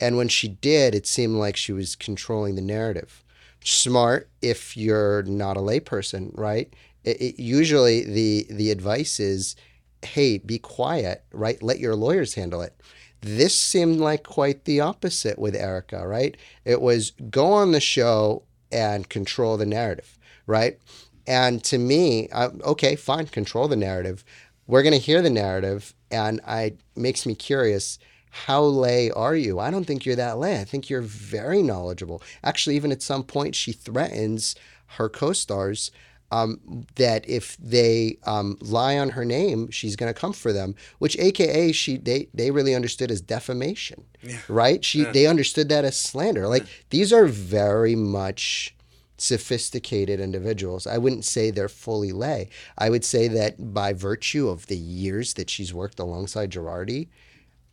And 0.00 0.16
when 0.16 0.28
she 0.28 0.48
did, 0.48 0.94
it 0.94 1.06
seemed 1.06 1.36
like 1.36 1.56
she 1.56 1.72
was 1.72 1.96
controlling 1.96 2.54
the 2.54 2.62
narrative. 2.62 3.24
Smart 3.64 4.28
if 4.42 4.76
you're 4.76 5.22
not 5.24 5.56
a 5.56 5.60
layperson, 5.60 6.30
right? 6.38 6.72
It, 7.04 7.20
it, 7.20 7.42
usually 7.42 8.04
the 8.04 8.46
the 8.50 8.70
advice 8.70 9.18
is, 9.18 9.56
hey, 10.04 10.38
be 10.38 10.58
quiet, 10.58 11.24
right? 11.32 11.62
Let 11.62 11.78
your 11.78 11.96
lawyers 11.96 12.34
handle 12.34 12.60
it. 12.60 12.80
This 13.20 13.58
seemed 13.58 13.98
like 13.98 14.22
quite 14.22 14.64
the 14.64 14.80
opposite 14.80 15.38
with 15.38 15.56
Erika, 15.56 16.06
right? 16.06 16.36
It 16.64 16.80
was 16.80 17.12
go 17.30 17.46
on 17.52 17.72
the 17.72 17.80
show 17.80 18.44
and 18.70 19.08
control 19.08 19.56
the 19.56 19.66
narrative, 19.66 20.18
right? 20.46 20.78
And 21.26 21.62
to 21.64 21.78
me, 21.78 22.28
I, 22.32 22.46
okay, 22.46 22.96
fine, 22.96 23.26
control 23.26 23.68
the 23.68 23.76
narrative. 23.76 24.24
We're 24.66 24.82
going 24.82 24.94
to 24.94 24.98
hear 24.98 25.22
the 25.22 25.30
narrative, 25.30 25.94
and 26.10 26.40
I 26.46 26.74
makes 26.96 27.26
me 27.26 27.34
curious 27.34 27.98
how 28.30 28.62
lay 28.62 29.10
are 29.10 29.34
you? 29.34 29.58
I 29.58 29.70
don't 29.70 29.84
think 29.84 30.04
you're 30.04 30.16
that 30.16 30.38
lay. 30.38 30.60
I 30.60 30.64
think 30.64 30.90
you're 30.90 31.00
very 31.00 31.62
knowledgeable. 31.62 32.22
Actually, 32.44 32.76
even 32.76 32.92
at 32.92 33.02
some 33.02 33.22
point, 33.22 33.54
she 33.54 33.72
threatens 33.72 34.54
her 34.96 35.08
co 35.08 35.32
stars 35.32 35.90
um, 36.30 36.86
that 36.96 37.28
if 37.28 37.56
they 37.56 38.18
um, 38.24 38.58
lie 38.60 38.98
on 38.98 39.10
her 39.10 39.24
name, 39.24 39.70
she's 39.70 39.96
going 39.96 40.12
to 40.12 40.18
come 40.18 40.32
for 40.32 40.52
them. 40.52 40.74
Which, 40.98 41.18
AKA, 41.18 41.72
she 41.72 41.96
they 41.96 42.28
they 42.34 42.50
really 42.50 42.74
understood 42.74 43.10
as 43.10 43.20
defamation, 43.20 44.04
right? 44.48 44.84
She 44.84 45.04
they 45.04 45.26
understood 45.26 45.68
that 45.70 45.84
as 45.84 45.98
slander. 45.98 46.46
Like 46.46 46.66
these 46.90 47.12
are 47.12 47.26
very 47.26 47.94
much 47.94 48.74
sophisticated 49.16 50.20
individuals. 50.20 50.86
I 50.86 50.98
wouldn't 50.98 51.24
say 51.24 51.50
they're 51.50 51.68
fully 51.68 52.12
lay. 52.12 52.50
I 52.76 52.90
would 52.90 53.04
say 53.04 53.28
that 53.28 53.74
by 53.74 53.92
virtue 53.92 54.48
of 54.48 54.66
the 54.66 54.76
years 54.76 55.34
that 55.34 55.50
she's 55.50 55.74
worked 55.74 55.98
alongside 55.98 56.50
Girardi, 56.50 57.08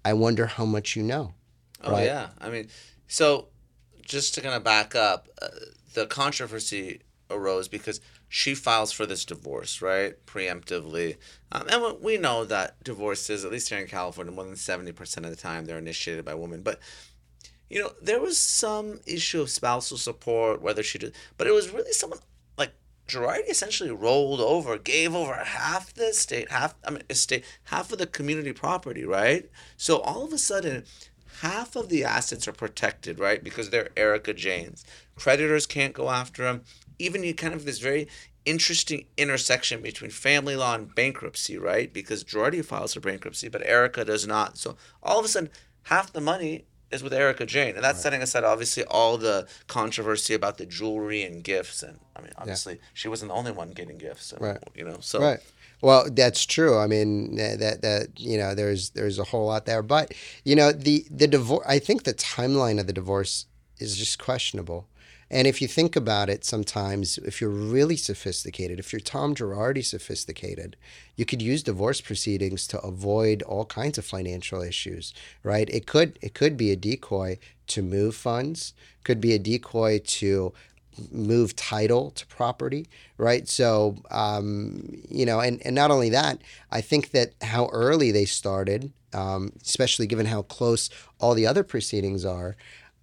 I 0.03 0.13
wonder 0.13 0.47
how 0.47 0.65
much 0.65 0.95
you 0.95 1.03
know. 1.03 1.33
Oh 1.83 1.91
right? 1.91 2.05
yeah, 2.05 2.29
I 2.39 2.49
mean, 2.49 2.67
so 3.07 3.49
just 4.03 4.33
to 4.35 4.41
kind 4.41 4.55
of 4.55 4.63
back 4.63 4.95
up, 4.95 5.27
uh, 5.41 5.47
the 5.93 6.05
controversy 6.07 7.01
arose 7.29 7.67
because 7.67 8.01
she 8.27 8.55
files 8.55 8.91
for 8.91 9.05
this 9.05 9.25
divorce, 9.25 9.81
right, 9.81 10.23
preemptively, 10.25 11.17
um, 11.51 11.67
and 11.69 12.01
we- 12.01 12.17
know 12.17 12.45
that 12.45 12.81
divorces, 12.83 13.45
at 13.45 13.51
least 13.51 13.69
here 13.69 13.77
in 13.77 13.88
California, 13.88 14.31
more 14.31 14.45
than 14.45 14.55
seventy 14.55 14.91
percent 14.91 15.25
of 15.25 15.31
the 15.31 15.41
time 15.41 15.65
they're 15.65 15.77
initiated 15.77 16.25
by 16.25 16.33
women, 16.33 16.61
but. 16.61 16.79
You 17.67 17.81
know, 17.81 17.93
there 17.99 18.21
was 18.21 18.39
some 18.39 18.99
issue 19.07 19.41
of 19.41 19.49
spousal 19.49 19.97
support, 19.97 20.61
whether 20.61 20.83
she 20.83 20.99
did, 20.99 21.15
but 21.35 21.47
it 21.47 21.51
was 21.51 21.71
really 21.71 21.93
someone 21.93 22.19
like 22.59 22.73
Girardi 23.07 23.49
essentially 23.49 23.89
rolled 23.89 24.39
over, 24.39 24.77
gave 24.77 25.15
over 25.15 25.33
half 25.33 25.91
the 25.91 26.09
estate, 26.09 26.51
half 26.51 26.75
I 26.85 26.91
mean 26.91 27.01
estate, 27.09 27.43
half 27.65 27.91
of 27.91 27.97
the 27.97 28.05
community 28.05 28.53
property, 28.53 29.03
right? 29.03 29.49
So 29.77 29.97
all 29.99 30.23
of 30.23 30.31
a 30.31 30.38
sudden, 30.38 30.85
half 31.41 31.75
of 31.75 31.89
the 31.89 32.03
assets 32.03 32.47
are 32.47 32.53
protected, 32.53 33.19
right? 33.19 33.43
Because 33.43 33.71
they're 33.71 33.89
Erika 33.97 34.33
Jayne's. 34.33 34.85
Creditors 35.15 35.65
can't 35.65 35.93
go 35.93 36.11
after 36.11 36.43
them. 36.43 36.63
Even 36.99 37.23
you 37.23 37.34
kind 37.34 37.53
of 37.53 37.65
this 37.65 37.79
very 37.79 38.08
interesting 38.45 39.05
intersection 39.17 39.81
between 39.81 40.12
family 40.12 40.55
law 40.55 40.75
and 40.75 40.93
bankruptcy, 40.93 41.58
right? 41.58 41.91
Because 41.91 42.23
Girardi 42.23 42.63
files 42.63 42.93
for 42.93 42.99
bankruptcy, 42.99 43.49
but 43.49 43.65
Erika 43.65 44.05
does 44.05 44.27
not. 44.27 44.58
So 44.58 44.77
all 45.01 45.19
of 45.19 45.25
a 45.25 45.27
sudden, 45.27 45.49
half 45.84 46.13
the 46.13 46.21
money 46.21 46.65
is 46.91 47.03
with 47.03 47.13
Erika 47.13 47.45
Jayne, 47.45 47.75
and 47.75 47.84
that's 47.84 48.01
setting 48.01 48.21
aside 48.21 48.43
obviously 48.43 48.84
all 48.86 49.17
the 49.17 49.47
controversy 49.67 50.34
about 50.34 50.58
the 50.58 50.65
jewelry 50.65 51.23
and 51.23 51.43
gifts. 51.43 51.81
And 51.81 51.99
I 52.15 52.21
mean, 52.21 52.31
obviously, 52.38 52.79
she 52.93 53.08
wasn't 53.08 53.29
the 53.29 53.36
only 53.36 53.51
one 53.51 53.71
getting 53.71 53.97
gifts, 53.97 54.31
and, 54.31 54.41
Right. 54.41 54.58
You 54.75 54.86
know, 54.86 54.97
so 55.01 55.21
Right. 55.21 55.39
Well, 55.81 56.10
that's 56.10 56.45
true. 56.45 56.77
I 56.77 56.88
mean, 56.88 57.36
that, 57.36 57.81
that 57.81 58.19
you 58.19 58.38
know, 58.38 58.55
there's 58.55 58.91
there's 58.91 59.19
a 59.19 59.23
whole 59.23 59.47
lot 59.47 59.65
there, 59.65 59.84
but 59.84 60.13
you 60.43 60.55
know, 60.55 60.71
the 60.71 61.05
the 61.12 61.27
divorce. 61.27 61.65
I 61.67 61.79
think 61.79 62.03
the 62.03 62.13
timeline 62.13 62.79
of 62.79 62.88
the 62.88 62.93
divorce 62.93 63.45
is 63.77 63.97
just 63.97 64.17
questionable. 64.17 64.88
And 65.29 65.47
if 65.47 65.61
you 65.61 65.67
think 65.67 65.95
about 65.95 66.29
it, 66.29 66.45
sometimes 66.45 67.17
if 67.17 67.41
you're 67.41 67.49
really 67.49 67.97
sophisticated, 67.97 68.79
if 68.79 68.93
you're 68.93 68.99
Tom 68.99 69.33
Girardi 69.33 69.83
sophisticated, 69.83 70.75
you 71.15 71.25
could 71.25 71.41
use 71.41 71.63
divorce 71.63 71.99
proceedings 71.99 72.67
to 72.67 72.79
avoid 72.81 73.41
all 73.43 73.65
kinds 73.65 73.97
of 73.97 74.05
financial 74.05 74.61
issues, 74.61 75.13
right? 75.43 75.67
It 75.69 75.88
could 75.88 76.19
it 76.21 76.33
could 76.33 76.57
be 76.57 76.71
a 76.71 76.75
decoy 76.75 77.39
to 77.67 77.81
move 77.81 78.15
funds, 78.15 78.73
could 79.03 79.19
be 79.19 79.33
a 79.33 79.39
decoy 79.39 79.99
to 80.05 80.53
move 81.11 81.55
title 81.55 82.11
to 82.11 82.25
property, 82.27 82.88
right? 83.17 83.47
So, 83.47 83.97
um, 84.11 85.01
you 85.09 85.25
know, 85.25 85.39
and, 85.39 85.61
and 85.65 85.75
not 85.75 85.91
only 85.91 86.09
that, 86.09 86.41
I 86.71 86.81
think 86.81 87.11
that 87.11 87.33
how 87.41 87.67
early 87.73 88.11
they 88.11 88.25
started, 88.25 88.93
um, 89.13 89.51
especially 89.61 90.07
given 90.07 90.25
how 90.27 90.43
close 90.43 90.89
all 91.19 91.33
the 91.33 91.47
other 91.47 91.63
proceedings 91.63 92.25
are, 92.25 92.55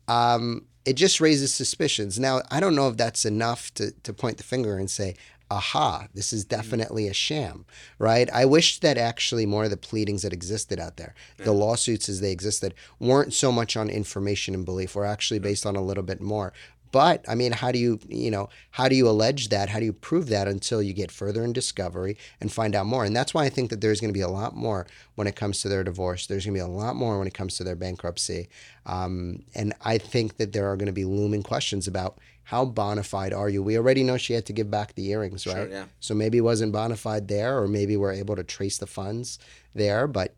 um, 0.09 0.65
it 0.85 0.95
just 0.95 1.21
raises 1.21 1.55
suspicions. 1.55 2.19
Now, 2.19 2.43
I 2.51 2.61
don't 2.61 2.75
know 2.75 2.89
if 2.89 2.97
that's 2.97 3.25
enough 3.25 3.73
to, 3.75 3.93
to 4.03 4.13
point 4.13 4.39
the 4.39 4.43
finger 4.43 4.79
and 4.79 4.91
say, 4.91 5.15
aha, 5.53 6.09
this 6.15 6.33
is 6.33 6.45
mm-hmm. 6.45 6.57
definitely 6.57 7.09
a 7.09 7.13
sham, 7.13 7.65
right? 7.99 8.29
I 8.33 8.45
wish 8.47 8.81
that 8.81 8.97
actually 8.97 9.47
more 9.47 9.65
of 9.65 9.71
the 9.71 9.77
pleadings 9.77 10.23
that 10.23 10.33
existed 10.33 10.81
out 10.81 10.97
there, 10.97 11.15
the 11.39 11.53
lawsuits 11.53 12.09
as 12.09 12.21
they 12.21 12.33
existed, 12.33 12.75
weren't 12.99 13.35
so 13.35 13.53
much 13.53 13.77
on 13.77 13.91
information 13.91 14.55
and 14.55 14.65
belief, 14.65 14.95
were 14.95 15.05
actually 15.05 15.41
based 15.41 15.67
on 15.67 15.77
a 15.77 15.83
little 15.83 16.03
bit 16.03 16.21
more. 16.21 16.53
But 16.93 17.25
I 17.27 17.35
mean, 17.35 17.53
how 17.53 17.73
do 17.73 17.79
you, 17.79 17.99
you 18.09 18.31
know, 18.31 18.49
how 18.71 18.89
do 18.89 18.95
you 18.95 19.09
allege 19.09 19.49
that? 19.49 19.71
How 19.71 19.81
do 19.81 19.87
you 19.87 19.93
prove 19.93 20.29
that 20.29 20.47
until 20.47 20.83
you 20.83 20.93
get 20.93 21.11
further 21.11 21.43
in 21.43 21.53
discovery 21.53 22.17
and 22.41 22.53
find 22.53 22.75
out 22.77 22.87
more? 22.87 23.05
And 23.05 23.17
that's 23.17 23.35
why 23.35 23.45
I 23.45 23.49
think 23.49 23.71
that 23.71 23.81
there's 23.81 24.01
going 24.01 24.13
to 24.13 24.17
be 24.17 24.21
a 24.21 24.29
lot 24.29 24.55
more 24.55 24.87
when 25.15 25.27
it 25.27 25.35
comes 25.35 25.63
to 25.63 25.69
their 25.69 25.83
divorce. 25.83 26.27
There's 26.27 26.45
going 26.45 26.55
to 26.55 26.59
be 26.59 26.65
a 26.65 26.69
lot 26.69 26.95
more 26.95 27.19
when 27.19 27.27
it 27.27 27.35
comes 27.35 27.57
to 27.57 27.65
their 27.65 27.75
bankruptcy. 27.75 28.49
Um, 28.87 29.43
and 29.55 29.73
I 29.81 29.99
think 29.99 30.37
that 30.37 30.53
there 30.53 30.71
are 30.71 30.77
going 30.77 30.87
to 30.87 30.93
be 30.93 31.07
looming 31.07 31.43
questions 31.43 31.89
about 31.89 32.19
how 32.45 32.65
bona 32.65 33.03
fide 33.03 33.33
are 33.33 33.49
you? 33.49 33.63
We 33.63 33.79
already 33.79 34.03
know 34.03 34.17
she 34.17 34.35
had 34.35 34.47
to 34.47 34.53
give 34.53 34.71
back 34.71 34.95
the 34.95 35.09
earrings, 35.09 35.47
right? 35.47 35.57
Sure, 35.57 35.69
yeah. 35.69 35.85
So 36.01 36.15
maybe 36.15 36.39
it 36.39 36.43
wasn't 36.43 36.73
bona 36.73 36.97
fide 36.97 37.29
there, 37.29 37.59
or 37.59 37.69
maybe 37.69 37.97
we're 37.97 38.13
able 38.13 38.37
to 38.37 38.45
trace 38.45 38.79
the 38.79 38.87
funds 38.87 39.39
there. 39.75 40.07
But 40.07 40.35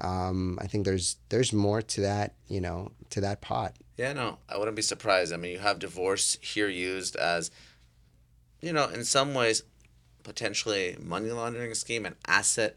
um, 0.00 0.58
I 0.60 0.66
think 0.66 0.84
there's 0.84 1.16
there's 1.28 1.52
more 1.52 1.82
to 1.82 2.00
that, 2.02 2.34
you 2.48 2.60
know, 2.60 2.92
to 3.10 3.20
that 3.20 3.40
pot. 3.40 3.76
Yeah, 3.96 4.12
no, 4.12 4.38
I 4.48 4.56
wouldn't 4.56 4.76
be 4.76 4.82
surprised. 4.82 5.32
I 5.32 5.36
mean, 5.36 5.52
you 5.52 5.58
have 5.58 5.78
divorce 5.78 6.38
here 6.40 6.68
used 6.68 7.16
as, 7.16 7.50
you 8.60 8.72
know, 8.72 8.88
in 8.88 9.04
some 9.04 9.34
ways, 9.34 9.62
potentially 10.22 10.96
money 11.00 11.30
laundering 11.30 11.74
scheme, 11.74 12.06
an 12.06 12.16
asset 12.26 12.76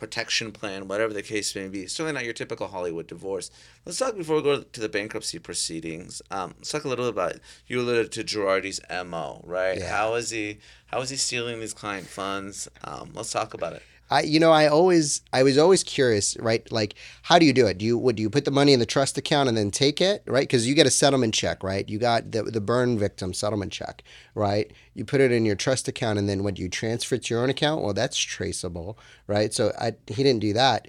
protection 0.00 0.50
plan, 0.50 0.88
whatever 0.88 1.12
the 1.12 1.22
case 1.22 1.54
may 1.54 1.68
be. 1.68 1.86
Certainly 1.86 2.14
not 2.14 2.24
your 2.24 2.32
typical 2.32 2.68
Hollywood 2.68 3.06
divorce. 3.06 3.50
Let's 3.84 3.98
talk 3.98 4.16
before 4.16 4.36
we 4.36 4.42
go 4.42 4.62
to 4.62 4.80
the 4.80 4.88
bankruptcy 4.88 5.38
proceedings. 5.38 6.22
Um, 6.30 6.54
let's 6.56 6.72
talk 6.72 6.84
a 6.84 6.88
little 6.88 7.06
about 7.06 7.34
you 7.66 7.80
alluded 7.80 8.10
to 8.12 8.24
Girardi's 8.24 8.80
mo, 9.06 9.42
right? 9.44 9.78
Yeah. 9.78 9.94
How 9.94 10.14
is 10.14 10.30
he? 10.30 10.58
How 10.86 11.00
is 11.02 11.10
he 11.10 11.16
stealing 11.16 11.60
these 11.60 11.74
client 11.74 12.06
funds? 12.06 12.66
Um, 12.82 13.10
let's 13.14 13.30
talk 13.30 13.54
about 13.54 13.74
it. 13.74 13.82
I 14.10 14.22
you 14.22 14.40
know 14.40 14.50
I 14.50 14.66
always 14.66 15.22
I 15.32 15.42
was 15.42 15.56
always 15.56 15.84
curious 15.84 16.36
right? 16.38 16.70
Like 16.72 16.94
how 17.22 17.38
do 17.38 17.46
you 17.46 17.52
do 17.52 17.66
it? 17.66 17.78
Do 17.78 17.84
you 17.84 17.96
would 17.96 18.18
you 18.18 18.28
put 18.28 18.44
the 18.44 18.50
money 18.50 18.72
in 18.72 18.80
the 18.80 18.86
trust 18.86 19.16
account 19.16 19.48
and 19.48 19.56
then 19.56 19.70
take 19.70 20.00
it? 20.00 20.22
Right? 20.26 20.42
Because 20.42 20.66
you 20.66 20.74
get 20.74 20.86
a 20.86 20.90
settlement 20.90 21.34
check 21.34 21.62
right? 21.62 21.88
You 21.88 21.98
got 21.98 22.32
the 22.32 22.42
the 22.42 22.60
burn 22.60 22.98
victim 22.98 23.32
settlement 23.32 23.72
check 23.72 24.02
right? 24.34 24.72
You 24.94 25.04
put 25.04 25.20
it 25.20 25.32
in 25.32 25.44
your 25.44 25.56
trust 25.56 25.86
account 25.88 26.18
and 26.18 26.28
then 26.28 26.42
when 26.42 26.56
you 26.56 26.68
transfer 26.68 27.14
it 27.14 27.24
to 27.24 27.34
your 27.34 27.42
own 27.42 27.50
account? 27.50 27.82
Well 27.82 27.94
that's 27.94 28.18
traceable 28.18 28.98
right? 29.26 29.54
So 29.54 29.72
I 29.78 29.94
he 30.06 30.22
didn't 30.22 30.40
do 30.40 30.52
that. 30.54 30.88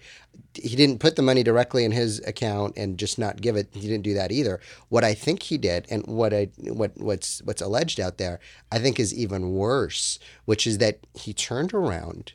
He 0.55 0.75
didn't 0.75 0.99
put 0.99 1.15
the 1.15 1.21
money 1.21 1.43
directly 1.43 1.85
in 1.85 1.91
his 1.91 2.19
account 2.25 2.73
and 2.75 2.97
just 2.97 3.19
not 3.19 3.41
give 3.41 3.55
it. 3.55 3.69
He 3.73 3.81
didn't 3.81 4.03
do 4.03 4.13
that 4.15 4.31
either. 4.31 4.59
What 4.89 5.03
I 5.03 5.13
think 5.13 5.43
he 5.43 5.57
did 5.57 5.85
and 5.89 6.05
what 6.07 6.33
I 6.33 6.49
what 6.57 6.93
what's 6.97 7.41
what's 7.43 7.61
alleged 7.61 7.99
out 7.99 8.17
there 8.17 8.39
I 8.71 8.79
think 8.79 8.99
is 8.99 9.13
even 9.13 9.51
worse 9.51 10.17
which 10.45 10.65
is 10.65 10.79
that 10.79 11.05
he 11.13 11.33
turned 11.33 11.73
around 11.73 12.33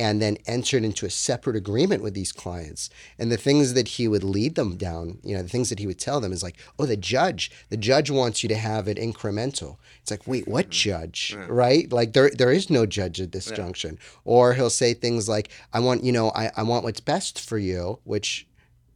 and 0.00 0.22
then 0.22 0.38
entered 0.46 0.82
into 0.82 1.04
a 1.04 1.10
separate 1.10 1.56
agreement 1.56 2.02
with 2.02 2.14
these 2.14 2.32
clients. 2.32 2.88
And 3.18 3.30
the 3.30 3.36
things 3.36 3.74
that 3.74 3.86
he 3.86 4.08
would 4.08 4.24
lead 4.24 4.54
them 4.54 4.78
down, 4.78 5.18
you 5.22 5.36
know, 5.36 5.42
the 5.42 5.48
things 5.50 5.68
that 5.68 5.78
he 5.78 5.86
would 5.86 5.98
tell 5.98 6.22
them 6.22 6.32
is 6.32 6.42
like, 6.42 6.56
oh, 6.78 6.86
the 6.86 6.96
judge, 6.96 7.50
the 7.68 7.76
judge 7.76 8.10
wants 8.10 8.42
you 8.42 8.48
to 8.48 8.56
have 8.56 8.88
it 8.88 8.96
incremental. 8.96 9.76
It's 10.00 10.10
like, 10.10 10.26
wait, 10.26 10.48
what 10.48 10.70
mm-hmm. 10.70 10.88
judge? 10.88 11.36
Right? 11.46 11.92
Like 11.92 12.14
there 12.14 12.30
there 12.30 12.50
is 12.50 12.70
no 12.70 12.86
judge 12.86 13.20
at 13.20 13.32
this 13.32 13.50
junction. 13.50 13.98
Or 14.24 14.54
he'll 14.54 14.70
say 14.70 14.94
things 14.94 15.28
like, 15.28 15.50
I 15.74 15.80
want, 15.80 16.02
you 16.02 16.12
know, 16.12 16.30
I, 16.30 16.50
I 16.56 16.62
want 16.62 16.82
what's 16.82 17.00
best 17.00 17.38
for 17.38 17.58
you, 17.58 17.98
which 18.04 18.46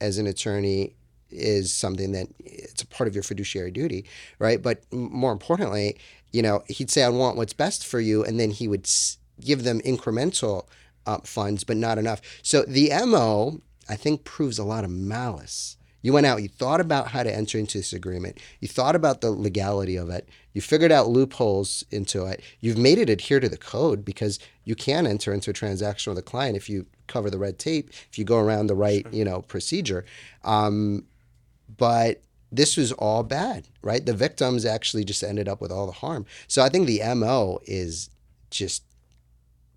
as 0.01 0.17
an 0.17 0.27
attorney 0.27 0.95
is 1.29 1.71
something 1.71 2.13
that 2.13 2.29
it's 2.39 2.81
a 2.81 2.87
part 2.87 3.09
of 3.09 3.15
your 3.15 3.25
fiduciary 3.25 3.73
duty, 3.73 4.07
right? 4.39 4.63
But 4.63 4.91
more 4.91 5.33
importantly, 5.33 5.99
you 6.33 6.41
know, 6.41 6.65
he'd 6.67 6.91
say, 6.91 7.03
I 7.03 7.11
want 7.11 7.37
what's 7.37 7.53
best 7.53 7.87
for 7.87 8.01
you. 8.01 8.25
And 8.25 8.41
then 8.41 8.53
he 8.53 8.69
would 8.69 8.87
s- 8.87 9.19
give 9.39 9.65
them 9.65 9.83
incremental 9.83 10.67
uh, 11.07 11.19
funds, 11.19 11.65
but 11.65 11.77
not 11.77 11.99
enough. 11.99 12.21
So 12.43 12.63
the 12.63 12.91
MO, 13.07 13.61
I 13.89 13.97
think, 13.97 14.25
proves 14.25 14.59
a 14.59 14.65
lot 14.65 14.85
of 14.85 14.91
malice. 14.91 15.77
You 16.03 16.13
went 16.13 16.27
out, 16.27 16.43
you 16.43 16.49
thought 16.49 16.83
about 16.83 17.09
how 17.09 17.23
to 17.23 17.35
enter 17.35 17.57
into 17.57 17.79
this 17.79 17.95
agreement, 17.95 18.39
you 18.61 18.69
thought 18.69 18.95
about 18.95 19.23
the 19.23 19.31
legality 19.31 19.97
of 19.97 20.11
it, 20.11 20.29
you 20.53 20.61
figured 20.61 20.93
out 20.93 21.09
loopholes 21.09 21.83
into 21.91 22.27
it, 22.27 22.43
you've 22.61 22.77
made 22.77 22.99
it 22.99 23.09
adhere 23.09 23.41
to 23.41 23.49
the 23.49 23.57
code 23.57 24.05
because 24.05 24.39
you 24.65 24.75
can 24.75 25.07
enter 25.07 25.33
into 25.33 25.49
a 25.49 25.55
transaction 25.55 26.11
with 26.11 26.19
a 26.19 26.23
client 26.23 26.59
if 26.59 26.69
you 26.69 26.85
cover 27.07 27.31
the 27.31 27.39
red 27.39 27.59
tape, 27.59 27.89
if 28.11 28.19
you 28.19 28.25
go 28.25 28.39
around 28.39 28.67
the 28.67 28.75
right, 28.75 29.07
you 29.13 29.25
know, 29.25 29.41
procedure. 29.41 30.05
Um, 30.45 31.07
but 31.79 32.21
this 32.53 32.77
was 32.77 32.93
all 32.93 33.23
bad, 33.23 33.67
right? 33.83 34.05
The 34.05 34.15
victims 34.15 34.65
actually 34.65 35.05
just 35.05 35.23
ended 35.25 35.49
up 35.49 35.61
with 35.61 35.73
all 35.73 35.87
the 35.87 35.93
harm. 35.93 36.27
So 36.47 36.63
I 36.63 36.69
think 36.69 36.87
the 36.87 37.01
MO 37.15 37.61
is 37.65 38.11
just 38.51 38.85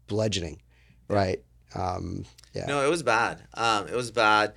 bludgeoning, 0.08 0.62
right? 1.08 1.42
Um, 1.76 2.26
yeah. 2.54 2.66
No, 2.66 2.86
it 2.86 2.90
was 2.90 3.04
bad. 3.04 3.44
Um, 3.54 3.88
it 3.88 3.96
was 3.96 4.12
bad. 4.12 4.54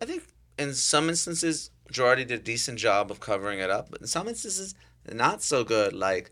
I 0.00 0.04
think 0.04 0.22
in 0.58 0.74
some 0.74 1.08
instances, 1.08 1.70
Girardi 1.92 2.26
did 2.26 2.32
a 2.32 2.38
decent 2.38 2.78
job 2.78 3.10
of 3.10 3.20
covering 3.20 3.60
it 3.60 3.70
up, 3.70 3.90
but 3.90 4.00
in 4.00 4.06
some 4.06 4.28
instances, 4.28 4.74
not 5.10 5.42
so 5.42 5.64
good. 5.64 5.92
Like 5.92 6.30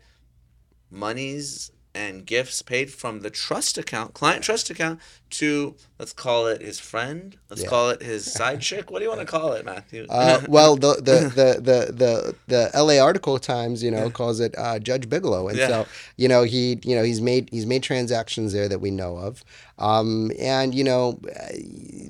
monies 0.89 1.71
and 1.97 2.25
gifts 2.25 2.61
paid 2.61 2.93
from 2.93 3.21
the 3.21 3.29
trust 3.31 3.77
account, 3.77 4.13
client 4.13 4.43
trust 4.43 4.69
account, 4.69 4.99
to 5.31 5.75
let's 5.99 6.13
call 6.13 6.45
it 6.47 6.61
his 6.61 6.79
friend, 6.79 7.37
let's 7.49 7.63
Yeah. 7.63 7.69
call 7.69 7.89
it 7.89 8.01
his 8.03 8.25
side 8.25 8.61
chick. 8.61 8.91
What 8.91 8.99
do 8.99 9.05
you 9.05 9.09
want 9.09 9.21
to 9.21 9.25
call 9.25 9.53
it, 9.53 9.65
Matthew? 9.65 10.05
Uh, 10.09 10.39
well, 10.47 10.75
the, 10.75 10.93
the, 10.95 11.01
the, 11.35 11.61
the, 11.61 11.93
the, 11.93 12.35
the 12.47 12.71
LA 12.73 12.99
Article 13.03 13.39
Times, 13.39 13.83
you 13.83 13.91
know, 13.91 14.09
calls 14.09 14.39
it 14.39 14.53
uh, 14.57 14.79
Judge 14.79 15.09
Bigelow, 15.09 15.47
and 15.49 15.57
Yeah. 15.57 15.67
so 15.67 15.87
you 16.17 16.27
know 16.27 16.43
he, 16.43 16.79
you 16.83 16.95
know, 16.95 17.03
he's 17.03 17.19
made 17.21 17.49
he's 17.51 17.65
made 17.65 17.83
transactions 17.83 18.53
there 18.53 18.69
that 18.69 18.79
we 18.79 18.91
know 18.91 19.17
of, 19.17 19.43
um, 19.79 20.31
and 20.39 20.73
you 20.75 20.83
know, 20.83 21.19
uh, 21.35 21.47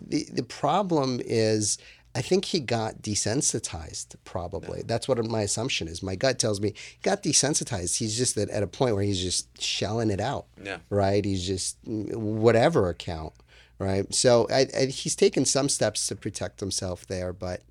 the 0.07 0.27
the 0.33 0.43
problem 0.43 1.21
is. 1.25 1.77
I 2.17 2.21
think 2.21 2.45
he 2.45 2.59
got 2.59 3.03
desensitized. 3.03 4.15
Probably 4.23 4.81
that's 4.83 5.07
what 5.07 5.23
my 5.25 5.41
assumption 5.41 5.87
is. 5.87 6.01
My 6.01 6.15
gut 6.15 6.39
tells 6.39 6.59
me 6.59 6.69
he 6.69 6.97
got 7.03 7.21
desensitized. 7.21 7.97
He's 7.97 8.17
just 8.17 8.35
at, 8.37 8.49
at 8.49 8.63
a 8.63 8.67
point 8.67 8.95
where 8.95 9.03
he's 9.03 9.21
just 9.21 9.61
shelling 9.61 10.09
it 10.09 10.19
out. 10.19 10.47
Yeah. 10.63 10.79
Right. 10.89 11.23
He's 11.23 11.45
just 11.45 11.77
whatever 11.85 12.89
account. 12.89 13.33
Right. 13.77 14.11
So 14.15 14.47
I, 14.51 14.65
I, 14.75 14.85
he's 14.85 15.15
taken 15.15 15.45
some 15.45 15.69
steps 15.69 16.07
to 16.07 16.15
protect 16.15 16.59
himself 16.59 17.05
there, 17.05 17.33
but 17.33 17.61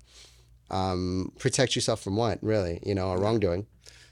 um, 0.71 1.33
protect 1.37 1.75
yourself 1.75 2.01
from 2.01 2.15
what 2.15 2.39
really 2.41 2.79
you 2.85 2.95
know 2.95 3.11
a 3.11 3.17
wrongdoing 3.17 3.67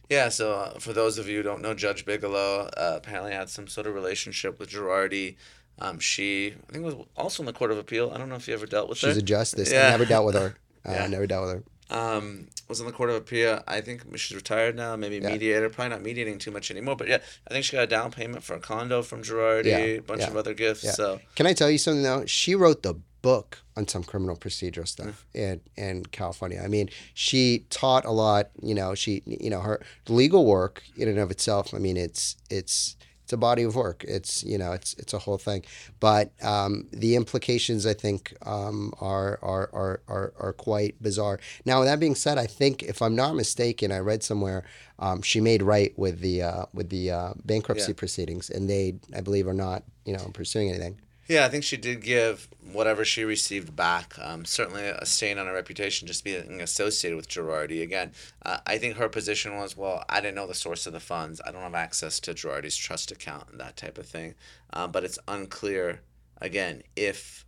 Yeah, 0.09 0.29
so 0.29 0.53
uh, 0.53 0.79
for 0.79 0.93
those 0.93 1.17
of 1.17 1.27
you 1.29 1.37
who 1.37 1.43
don't 1.43 1.61
know, 1.61 1.73
Judge 1.73 2.05
Bigelow 2.05 2.69
uh, 2.75 2.93
apparently 2.97 3.31
had 3.31 3.49
some 3.49 3.67
sort 3.67 3.87
of 3.87 3.93
relationship 3.93 4.59
with 4.59 4.69
Girardi. 4.69 5.35
Um, 5.79 5.99
she, 5.99 6.53
I 6.69 6.71
think, 6.71 6.85
was 6.85 6.95
also 7.17 7.43
in 7.43 7.47
the 7.47 7.53
Court 7.53 7.71
of 7.71 7.77
Appeal. 7.77 8.11
I 8.13 8.17
don't 8.17 8.29
know 8.29 8.35
if 8.35 8.47
you 8.47 8.53
ever 8.53 8.65
dealt 8.65 8.87
with 8.89 8.99
her. 9.01 9.07
she's 9.09 9.17
a 9.17 9.21
justice 9.21 9.71
Yeah. 9.71 9.87
i 9.87 9.89
never 9.91 10.05
dealt 10.05 10.25
with 10.25 10.35
her 10.35 10.55
uh, 10.87 10.91
Yeah. 10.91 11.07
never 11.07 11.27
dealt 11.27 11.45
with 11.47 11.55
her 11.55 11.63
um, 11.87 12.47
was 12.67 12.79
in 12.79 12.87
the 12.87 12.91
Court 12.91 13.11
of 13.11 13.15
Appeal. 13.17 13.61
I 13.67 13.79
think 13.81 14.01
she's 14.17 14.35
retired 14.35 14.75
now, 14.75 14.95
maybe 14.95 15.17
Yeah. 15.17 15.29
mediator, 15.33 15.69
probably 15.69 15.89
not 15.91 16.01
mediating 16.01 16.39
too 16.39 16.49
much 16.49 16.71
anymore. 16.71 16.95
But 16.95 17.07
yeah, 17.07 17.19
I 17.47 17.53
think 17.53 17.63
she 17.63 17.73
got 17.73 17.83
a 17.83 17.87
down 17.87 18.09
payment 18.09 18.43
for 18.43 18.55
a 18.55 18.59
condo 18.59 19.03
from 19.03 19.21
Girardi, 19.21 19.65
Yeah, 19.67 19.77
a 19.77 19.99
bunch 19.99 20.21
yeah, 20.21 20.29
of 20.29 20.35
other 20.35 20.55
gifts. 20.55 20.95
So 20.95 21.19
can 21.35 21.45
i 21.45 21.53
tell 21.53 21.69
you 21.69 21.77
something 21.77 22.01
though 22.03 22.25
she 22.25 22.55
wrote 22.55 22.81
the 22.81 22.95
book 23.21 23.59
on 23.77 23.87
some 23.87 24.03
criminal 24.03 24.35
procedural 24.35 24.87
stuff 24.87 25.25
in 25.33 25.59
in 25.75 26.05
california 26.05 26.61
i 26.63 26.67
mean 26.67 26.87
she 27.15 27.65
taught 27.71 28.05
a 28.05 28.11
lot 28.11 28.51
you 28.61 28.75
know 28.75 28.93
she 28.93 29.23
you 29.25 29.49
know 29.49 29.61
her 29.61 29.81
legal 30.07 30.45
work 30.45 30.83
in 30.95 31.07
and 31.07 31.17
of 31.17 31.31
itself 31.31 31.73
i 31.73 31.79
mean 31.79 31.97
it's 31.97 32.35
it's 32.51 32.95
it's 33.25 33.33
a 33.33 33.37
body 33.37 33.63
of 33.63 33.75
work. 33.75 34.05
It's 34.07 34.43
you 34.43 34.57
know 34.59 34.71
it's 34.71 34.93
it's 35.01 35.13
a 35.13 35.17
whole 35.17 35.39
thing, 35.39 35.65
but 35.99 36.31
um, 36.43 36.87
the 36.91 37.15
implications 37.15 37.87
I 37.87 37.95
think 37.95 38.35
um, 38.45 38.93
are, 39.01 39.39
are 39.41 39.67
are 39.73 40.01
are 40.07 40.33
are 40.39 40.53
quite 40.53 41.01
bizarre. 41.01 41.39
Now 41.65 41.83
that 41.83 41.99
being 41.99 42.13
said, 42.13 42.37
I 42.37 42.45
think 42.45 42.83
if 42.83 43.01
I'm 43.01 43.15
not 43.15 43.33
mistaken, 43.35 43.91
I 43.91 43.97
read 43.97 44.21
somewhere 44.21 44.63
um, 44.99 45.23
she 45.23 45.41
made 45.41 45.63
right 45.63 45.91
with 45.97 46.19
the 46.19 46.43
uh, 46.43 46.65
with 46.71 46.89
the 46.89 47.09
uh, 47.11 47.33
bankruptcy 47.43 47.91
Yeah. 47.93 47.95
proceedings, 47.97 48.51
and 48.51 48.69
they 48.69 48.85
I 49.17 49.21
believe 49.21 49.47
are 49.47 49.53
not 49.67 49.81
you 50.05 50.13
know 50.13 50.29
pursuing 50.31 50.69
anything. 50.69 50.99
Yeah, 51.27 51.45
I 51.45 51.49
think 51.49 51.63
she 51.63 51.77
did 51.77 52.03
give 52.03 52.47
whatever 52.71 53.03
she 53.03 53.23
received 53.23 53.75
back. 53.75 54.13
Um, 54.19 54.45
certainly 54.45 54.83
a 54.83 55.05
stain 55.05 55.39
on 55.39 55.47
her 55.47 55.53
reputation 55.53 56.07
just 56.07 56.23
being 56.23 56.61
associated 56.61 57.15
with 57.15 57.29
Girardi. 57.29 57.81
Again, 57.81 58.11
uh, 58.43 58.57
I 58.67 58.77
think 58.77 58.97
her 58.97 59.09
position 59.09 59.57
was, 59.57 59.75
well, 59.75 60.03
I 60.07 60.21
didn't 60.21 60.35
know 60.35 60.45
the 60.45 60.53
source 60.53 60.85
of 60.85 60.93
the 60.93 60.99
funds. 60.99 61.41
I 61.45 61.51
don't 61.51 61.61
have 61.61 61.73
access 61.73 62.19
to 62.21 62.33
Girardi's 62.33 62.77
trust 62.77 63.11
account 63.11 63.49
and 63.49 63.59
that 63.59 63.75
type 63.75 63.97
of 63.97 64.05
thing. 64.05 64.35
Um, 64.71 64.91
but 64.91 65.03
it's 65.03 65.17
unclear, 65.27 66.01
again, 66.39 66.83
if 66.95 67.45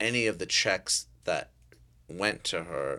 any 0.00 0.26
of 0.26 0.38
the 0.38 0.46
checks 0.46 1.06
that 1.24 1.50
went 2.08 2.42
to 2.44 2.64
her 2.64 2.98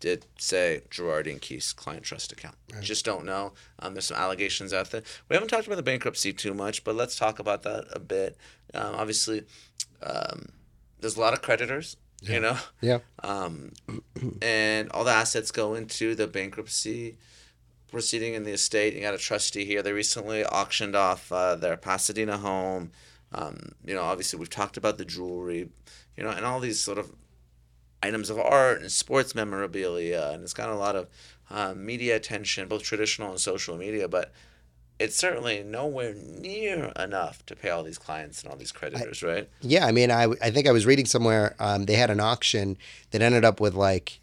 did 0.00 0.26
say 0.38 0.82
Girardi 0.90 1.30
and 1.30 1.40
Keese 1.40 1.74
client 1.76 2.02
trust 2.02 2.32
account. 2.32 2.56
Just 2.80 3.04
don't 3.04 3.24
know. 3.24 3.52
Um, 3.78 3.94
there's 3.94 4.06
some 4.06 4.16
allegations 4.16 4.72
out 4.72 4.90
there. 4.90 5.02
We 5.28 5.34
haven't 5.34 5.48
talked 5.50 5.66
about 5.66 5.76
the 5.76 5.82
bankruptcy 5.82 6.32
too 6.32 6.54
much, 6.54 6.82
but 6.84 6.94
let's 6.96 7.16
talk 7.16 7.38
about 7.38 7.62
that 7.64 7.84
a 7.92 7.98
bit. 8.00 8.36
Um, 8.74 8.94
obviously, 8.96 9.44
um, 10.02 10.48
there's 11.00 11.16
a 11.16 11.20
lot 11.20 11.32
of 11.34 11.42
creditors, 11.42 11.96
you 12.22 12.40
know, 12.40 12.56
Yeah. 12.80 12.98
um, 13.22 13.72
and 14.42 14.90
all 14.90 15.04
the 15.04 15.10
assets 15.10 15.50
go 15.50 15.74
into 15.74 16.14
the 16.14 16.26
bankruptcy 16.26 17.16
proceeding 17.90 18.34
in 18.34 18.44
the 18.44 18.52
estate. 18.52 18.94
You 18.94 19.00
got 19.00 19.14
a 19.14 19.18
trustee 19.18 19.64
here. 19.64 19.82
They 19.82 19.92
recently 19.92 20.44
auctioned 20.44 20.94
off 20.96 21.30
uh, 21.32 21.56
their 21.56 21.76
Pasadena 21.76 22.38
home. 22.38 22.92
Um, 23.32 23.72
you 23.84 23.94
know, 23.94 24.02
obviously 24.02 24.38
we've 24.38 24.50
talked 24.50 24.76
about 24.76 24.98
the 24.98 25.04
jewelry, 25.04 25.68
you 26.16 26.24
know, 26.24 26.30
and 26.30 26.44
all 26.46 26.60
these 26.60 26.80
sort 26.80 26.98
of 26.98 27.12
items 28.02 28.30
of 28.30 28.38
art 28.38 28.80
and 28.80 28.90
sports 28.90 29.34
memorabilia, 29.34 30.30
and 30.32 30.42
it's 30.42 30.54
got 30.54 30.70
a 30.70 30.74
lot 30.74 30.96
of 30.96 31.08
uh, 31.50 31.74
media 31.74 32.16
attention, 32.16 32.68
both 32.68 32.82
traditional 32.82 33.30
and 33.30 33.40
social 33.40 33.76
media. 33.76 34.08
But 34.08 34.32
it's 34.98 35.16
certainly 35.16 35.62
nowhere 35.62 36.14
near 36.14 36.92
enough 36.98 37.44
to 37.46 37.56
pay 37.56 37.70
all 37.70 37.82
these 37.82 37.98
clients 37.98 38.42
and 38.42 38.52
all 38.52 38.58
these 38.58 38.72
creditors, 38.72 39.22
right? 39.22 39.48
Yeah, 39.60 39.86
I 39.86 39.92
mean, 39.92 40.10
I, 40.10 40.24
I 40.42 40.50
think 40.50 40.66
I 40.66 40.72
was 40.72 40.84
reading 40.84 41.06
somewhere 41.06 41.56
um, 41.58 41.86
they 41.86 41.94
had 41.94 42.10
an 42.10 42.20
auction 42.20 42.76
that 43.10 43.22
ended 43.22 43.44
up 43.44 43.60
with 43.60 43.74
like 43.74 44.20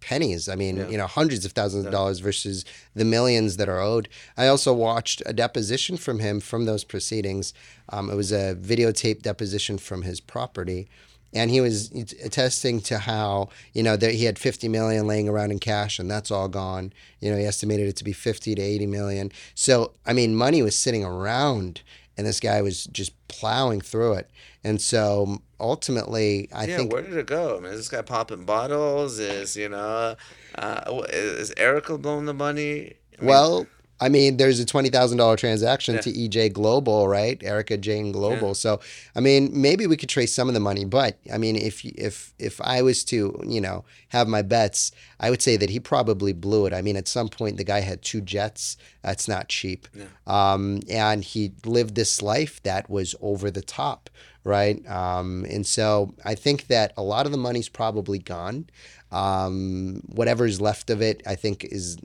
pennies. 0.00 0.48
I 0.48 0.54
mean, 0.56 0.76
Yeah. 0.76 0.88
you 0.88 0.98
know, 0.98 1.06
hundreds 1.06 1.44
of 1.46 1.52
thousands 1.52 1.86
of 1.86 1.92
dollars 1.92 2.18
versus 2.18 2.64
the 2.94 3.04
millions 3.04 3.56
that 3.56 3.68
are 3.68 3.80
owed. 3.80 4.08
I 4.36 4.48
also 4.48 4.74
watched 4.74 5.22
a 5.24 5.32
deposition 5.32 5.96
from 5.96 6.18
him 6.18 6.40
from 6.40 6.66
those 6.66 6.84
proceedings. 6.84 7.54
Um, 7.88 8.10
it 8.10 8.14
was 8.16 8.32
a 8.32 8.54
videotape 8.60 9.22
deposition 9.22 9.78
from 9.78 10.02
his 10.02 10.20
property. 10.20 10.88
And 11.34 11.50
he 11.50 11.60
was 11.60 11.90
attesting 12.24 12.80
to 12.82 12.98
how 12.98 13.48
you 13.72 13.82
know 13.82 13.96
that 13.96 14.12
he 14.14 14.24
had 14.24 14.38
50 14.38 14.68
million 14.68 15.06
laying 15.06 15.28
around 15.28 15.50
in 15.50 15.58
cash, 15.58 15.98
and 15.98 16.10
that's 16.10 16.30
all 16.30 16.48
gone. 16.48 16.92
You 17.20 17.30
know, 17.30 17.38
he 17.38 17.44
estimated 17.44 17.88
it 17.88 17.96
to 17.96 18.04
be 18.04 18.12
50 18.12 18.54
to 18.54 18.62
80 18.62 18.86
million. 18.86 19.32
So, 19.54 19.92
I 20.04 20.12
mean, 20.12 20.34
money 20.36 20.62
was 20.62 20.76
sitting 20.76 21.04
around, 21.04 21.82
and 22.16 22.26
this 22.26 22.40
guy 22.40 22.60
was 22.60 22.84
just 22.84 23.12
plowing 23.28 23.80
through 23.80 24.14
it. 24.14 24.30
And 24.64 24.80
so, 24.80 25.38
ultimately, 25.58 26.48
I 26.52 26.66
yeah, 26.66 26.76
think 26.76 26.92
where 26.92 27.02
did 27.02 27.16
it 27.16 27.26
go? 27.26 27.56
I 27.56 27.60
mean, 27.60 27.72
is 27.72 27.78
this 27.80 27.88
guy 27.88 28.02
popping 28.02 28.44
bottles? 28.44 29.18
Is 29.18 29.56
you 29.56 29.68
know, 29.70 30.16
uh, 30.56 31.02
is 31.08 31.52
Erika 31.56 31.96
blowing 31.98 32.26
the 32.26 32.34
money? 32.34 32.94
I 33.18 33.24
mean, 33.24 33.28
Well, 33.28 33.66
I 34.04 34.08
mean, 34.08 34.36
there's 34.36 34.58
a 34.60 34.66
twenty 34.66 34.90
thousand 34.90 35.18
dollar 35.18 35.36
transaction 35.36 35.94
Yeah. 35.94 36.00
to 36.02 36.10
EJ 36.12 36.52
Global, 36.52 37.06
right? 37.08 37.40
Erika 37.42 37.76
Jayne 37.76 38.10
Global. 38.12 38.48
Yeah. 38.48 38.52
So, 38.64 38.80
I 39.14 39.20
mean, 39.20 39.50
maybe 39.52 39.86
we 39.86 39.96
could 39.96 40.08
trace 40.08 40.34
some 40.34 40.48
of 40.48 40.54
the 40.54 40.60
money, 40.70 40.84
but 40.84 41.18
I 41.32 41.38
mean, 41.38 41.56
if 41.56 41.84
if 41.84 42.34
if 42.38 42.60
I 42.60 42.82
was 42.82 43.04
to, 43.04 43.40
you 43.46 43.60
know, 43.60 43.84
have 44.08 44.26
my 44.28 44.42
bets, 44.42 44.92
I 45.20 45.30
would 45.30 45.40
say 45.42 45.56
that 45.56 45.70
he 45.70 45.78
probably 45.80 46.32
blew 46.32 46.66
it. 46.66 46.72
I 46.72 46.82
mean, 46.82 46.96
at 46.96 47.08
some 47.08 47.28
point, 47.28 47.56
the 47.58 47.64
guy 47.64 47.80
had 47.80 48.02
two 48.02 48.20
jets. 48.20 48.76
That's 49.02 49.28
not 49.28 49.48
cheap. 49.48 49.86
Yeah. 49.94 50.04
Um, 50.26 50.80
and 50.90 51.22
he 51.24 51.52
lived 51.64 51.94
this 51.94 52.20
life 52.22 52.62
that 52.64 52.90
was 52.90 53.14
over 53.20 53.50
the 53.50 53.62
top, 53.62 54.10
right? 54.44 54.78
Um, 54.90 55.46
and 55.48 55.64
so 55.66 56.14
I 56.24 56.34
think 56.34 56.66
that 56.66 56.92
a 56.96 57.02
lot 57.02 57.26
of 57.26 57.32
the 57.32 57.38
money's 57.38 57.68
probably 57.68 58.18
gone. 58.18 58.66
Um, 59.12 60.02
whatever's 60.06 60.60
left 60.60 60.90
of 60.90 61.02
it, 61.02 61.22
I 61.26 61.34
think, 61.34 61.64
is 61.64 61.96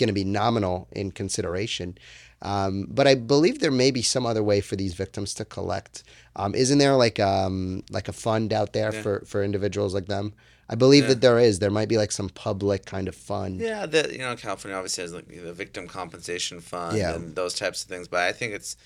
going 0.00 0.08
to 0.08 0.12
be 0.12 0.24
nominal 0.24 0.88
in 0.92 1.12
consideration. 1.12 1.96
Um, 2.42 2.86
but 2.90 3.06
I 3.06 3.14
believe 3.14 3.60
there 3.60 3.70
may 3.70 3.90
be 3.90 4.02
some 4.02 4.24
other 4.26 4.42
way 4.42 4.60
for 4.62 4.74
these 4.74 4.94
victims 4.94 5.34
to 5.34 5.44
collect. 5.44 6.02
Um, 6.36 6.54
isn't 6.54 6.78
there 6.78 6.94
like 6.96 7.20
um, 7.20 7.84
like 7.90 8.08
a 8.08 8.12
fund 8.12 8.52
out 8.52 8.72
there 8.72 8.92
Yeah. 8.92 9.02
for, 9.02 9.14
for 9.26 9.44
individuals 9.44 9.92
like 9.94 10.06
them? 10.06 10.32
I 10.72 10.74
believe 10.76 11.02
Yeah. 11.04 11.10
that 11.10 11.20
there 11.20 11.38
is. 11.38 11.58
There 11.58 11.70
might 11.70 11.88
be 11.88 11.98
like 11.98 12.12
some 12.12 12.28
public 12.30 12.86
kind 12.86 13.08
of 13.08 13.14
fund. 13.14 13.60
Yeah, 13.60 13.86
the 13.86 14.08
you 14.12 14.18
know 14.18 14.34
California 14.36 14.76
obviously 14.76 15.02
has 15.02 15.12
like 15.12 15.28
the 15.28 15.52
victim 15.52 15.86
compensation 15.86 16.60
fund 16.60 16.96
Yeah. 16.96 17.14
and 17.14 17.34
those 17.34 17.54
types 17.54 17.82
of 17.82 17.88
things, 17.88 18.08
but 18.08 18.20
I 18.20 18.32
think 18.32 18.54
it's 18.54 18.76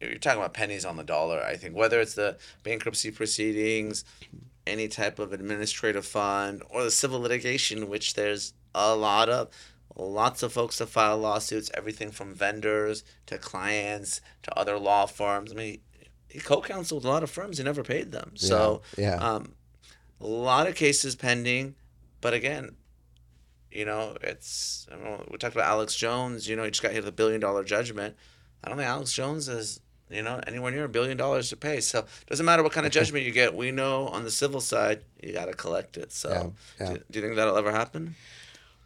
you're 0.00 0.14
talking 0.16 0.38
about 0.40 0.54
pennies 0.54 0.84
on 0.84 0.96
the 0.96 1.04
dollar. 1.04 1.42
I 1.42 1.56
think 1.56 1.74
whether 1.76 2.00
it's 2.00 2.14
the 2.14 2.38
bankruptcy 2.62 3.10
proceedings, 3.10 4.04
any 4.66 4.86
type 4.88 5.18
of 5.18 5.32
administrative 5.32 6.06
fund, 6.06 6.62
or 6.70 6.84
the 6.84 6.90
civil 6.90 7.20
litigation, 7.20 7.88
which 7.88 8.14
there's 8.14 8.54
a 8.74 8.94
lot 8.94 9.28
of. 9.28 9.48
Lots 9.98 10.42
of 10.44 10.52
folks 10.52 10.78
that 10.78 10.86
file 10.86 11.18
lawsuits, 11.18 11.70
everything 11.74 12.12
from 12.12 12.32
vendors 12.32 13.02
to 13.26 13.36
clients 13.36 14.20
to 14.44 14.56
other 14.56 14.78
law 14.78 15.06
firms. 15.06 15.50
I 15.50 15.56
mean, 15.56 15.80
he 16.28 16.38
co-counseled 16.38 17.04
a 17.04 17.08
lot 17.08 17.22
of 17.22 17.30
firms. 17.30 17.58
He 17.58 17.64
never 17.64 17.82
paid 17.82 18.12
them. 18.12 18.32
So, 18.36 18.82
yeah. 18.96 19.16
Um, 19.16 19.54
a 20.20 20.26
lot 20.26 20.66
of 20.66 20.74
cases 20.74 21.16
pending, 21.16 21.74
but 22.20 22.34
again, 22.34 22.76
you 23.70 23.84
know, 23.84 24.16
it's 24.22 24.86
I 24.90 24.94
don't 24.94 25.04
know, 25.04 25.24
we 25.30 25.38
talked 25.38 25.54
about 25.54 25.68
Alex 25.68 25.94
Jones. 25.94 26.48
You 26.48 26.56
know, 26.56 26.64
he 26.64 26.70
just 26.70 26.82
got 26.82 26.92
hit 26.92 27.04
with 27.04 27.08
a 27.08 27.12
billion 27.12 27.40
dollar 27.40 27.64
judgment. 27.64 28.16
I 28.62 28.68
don't 28.68 28.78
think 28.78 28.88
Alex 28.88 29.12
Jones 29.12 29.48
is 29.48 29.80
you 30.10 30.22
know 30.22 30.40
anywhere 30.46 30.70
near 30.70 30.84
a 30.84 30.88
billion 30.88 31.16
dollars 31.16 31.50
to 31.50 31.56
pay. 31.56 31.80
So 31.80 32.00
it 32.00 32.26
doesn't 32.26 32.46
matter 32.46 32.62
what 32.62 32.72
kind 32.72 32.86
of 32.86 32.92
judgment 32.92 33.24
you 33.24 33.30
get. 33.32 33.54
We 33.54 33.70
know 33.70 34.08
on 34.08 34.24
the 34.24 34.30
civil 34.30 34.60
side 34.60 35.02
you 35.22 35.32
got 35.32 35.46
to 35.46 35.52
collect 35.52 35.96
it. 35.96 36.12
So 36.12 36.54
Yeah, 36.80 36.86
yeah. 36.86 36.94
Do, 36.94 37.02
do 37.10 37.18
you 37.18 37.24
think 37.24 37.36
that'll 37.36 37.56
ever 37.56 37.72
happen? 37.72 38.16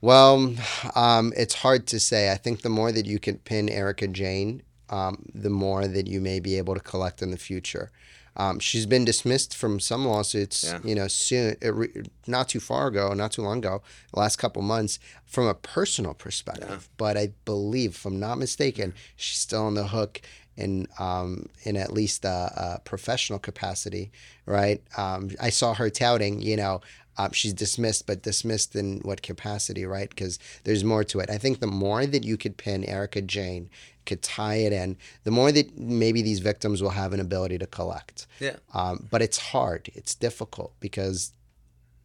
Well, 0.02 0.54
um, 0.96 1.32
it's 1.36 1.54
hard 1.54 1.86
to 1.86 2.00
say. 2.00 2.30
I 2.32 2.34
think 2.36 2.62
the 2.62 2.68
more 2.68 2.90
that 2.92 3.06
you 3.06 3.18
can 3.20 3.38
pin 3.38 3.68
Erika 3.68 4.08
Jayne, 4.08 4.62
um, 4.90 5.24
the 5.32 5.48
more 5.48 5.86
that 5.86 6.08
you 6.08 6.20
may 6.20 6.40
be 6.40 6.58
able 6.58 6.74
to 6.74 6.80
collect 6.80 7.22
in 7.22 7.30
the 7.30 7.38
future. 7.38 7.90
Um, 8.36 8.58
she's 8.58 8.84
been 8.86 9.04
dismissed 9.04 9.54
from 9.54 9.78
some 9.78 10.06
lawsuits, 10.06 10.64
Yeah. 10.64 10.80
you 10.84 10.94
know, 10.94 11.06
soon, 11.06 11.54
uh, 11.64 11.72
re- 11.72 12.02
not 12.26 12.48
too 12.48 12.60
far 12.60 12.88
ago, 12.88 13.12
not 13.14 13.32
too 13.32 13.42
long 13.42 13.58
ago, 13.58 13.82
the 14.12 14.18
last 14.18 14.36
couple 14.36 14.60
months, 14.62 14.98
from 15.24 15.46
a 15.46 15.54
personal 15.54 16.14
perspective. 16.14 16.88
But 16.96 17.16
I 17.16 17.32
believe, 17.44 17.90
if 17.90 18.04
I'm 18.06 18.18
not 18.18 18.38
mistaken, 18.38 18.94
she's 19.16 19.38
still 19.38 19.62
on 19.64 19.74
the 19.74 19.88
hook 19.88 20.20
in 20.56 20.86
um, 20.98 21.46
in 21.62 21.76
at 21.76 21.92
least 21.92 22.24
a, 22.24 22.52
a 22.76 22.80
professional 22.84 23.38
capacity, 23.38 24.10
right? 24.46 24.82
Um, 24.96 25.30
I 25.40 25.50
saw 25.50 25.74
her 25.74 25.88
touting, 25.90 26.40
you 26.42 26.56
know, 26.56 26.80
um, 27.18 27.33
she's 27.33 27.53
dismissed, 27.53 28.07
but 28.07 28.22
dismissed 28.22 28.75
in 28.75 29.01
what 29.01 29.22
capacity, 29.22 29.85
right? 29.85 30.09
Because 30.09 30.38
there's 30.64 30.85
more 30.85 31.05
to 31.05 31.20
it. 31.20 31.31
I 31.31 31.38
think 31.38 31.61
the 31.61 31.66
more 31.66 32.07
that 32.07 32.25
you 32.25 32.37
could 32.37 32.57
pin 32.57 32.85
Erika 32.85 33.20
Jayne, 33.20 33.68
could 34.05 34.22
tie 34.22 34.57
it 34.57 34.72
in, 34.72 34.96
the 35.25 35.31
more 35.31 35.53
that 35.53 35.79
maybe 35.79 36.22
these 36.22 36.40
victims 36.40 36.83
will 36.83 36.90
have 36.90 37.12
an 37.12 37.20
ability 37.20 37.59
to 37.59 37.66
collect. 37.66 38.27
Yeah. 38.40 38.57
Um, 38.75 39.07
but 39.11 39.22
it's 39.22 39.38
hard. 39.38 39.90
It's 39.94 40.14
difficult 40.14 40.75
because 40.81 41.33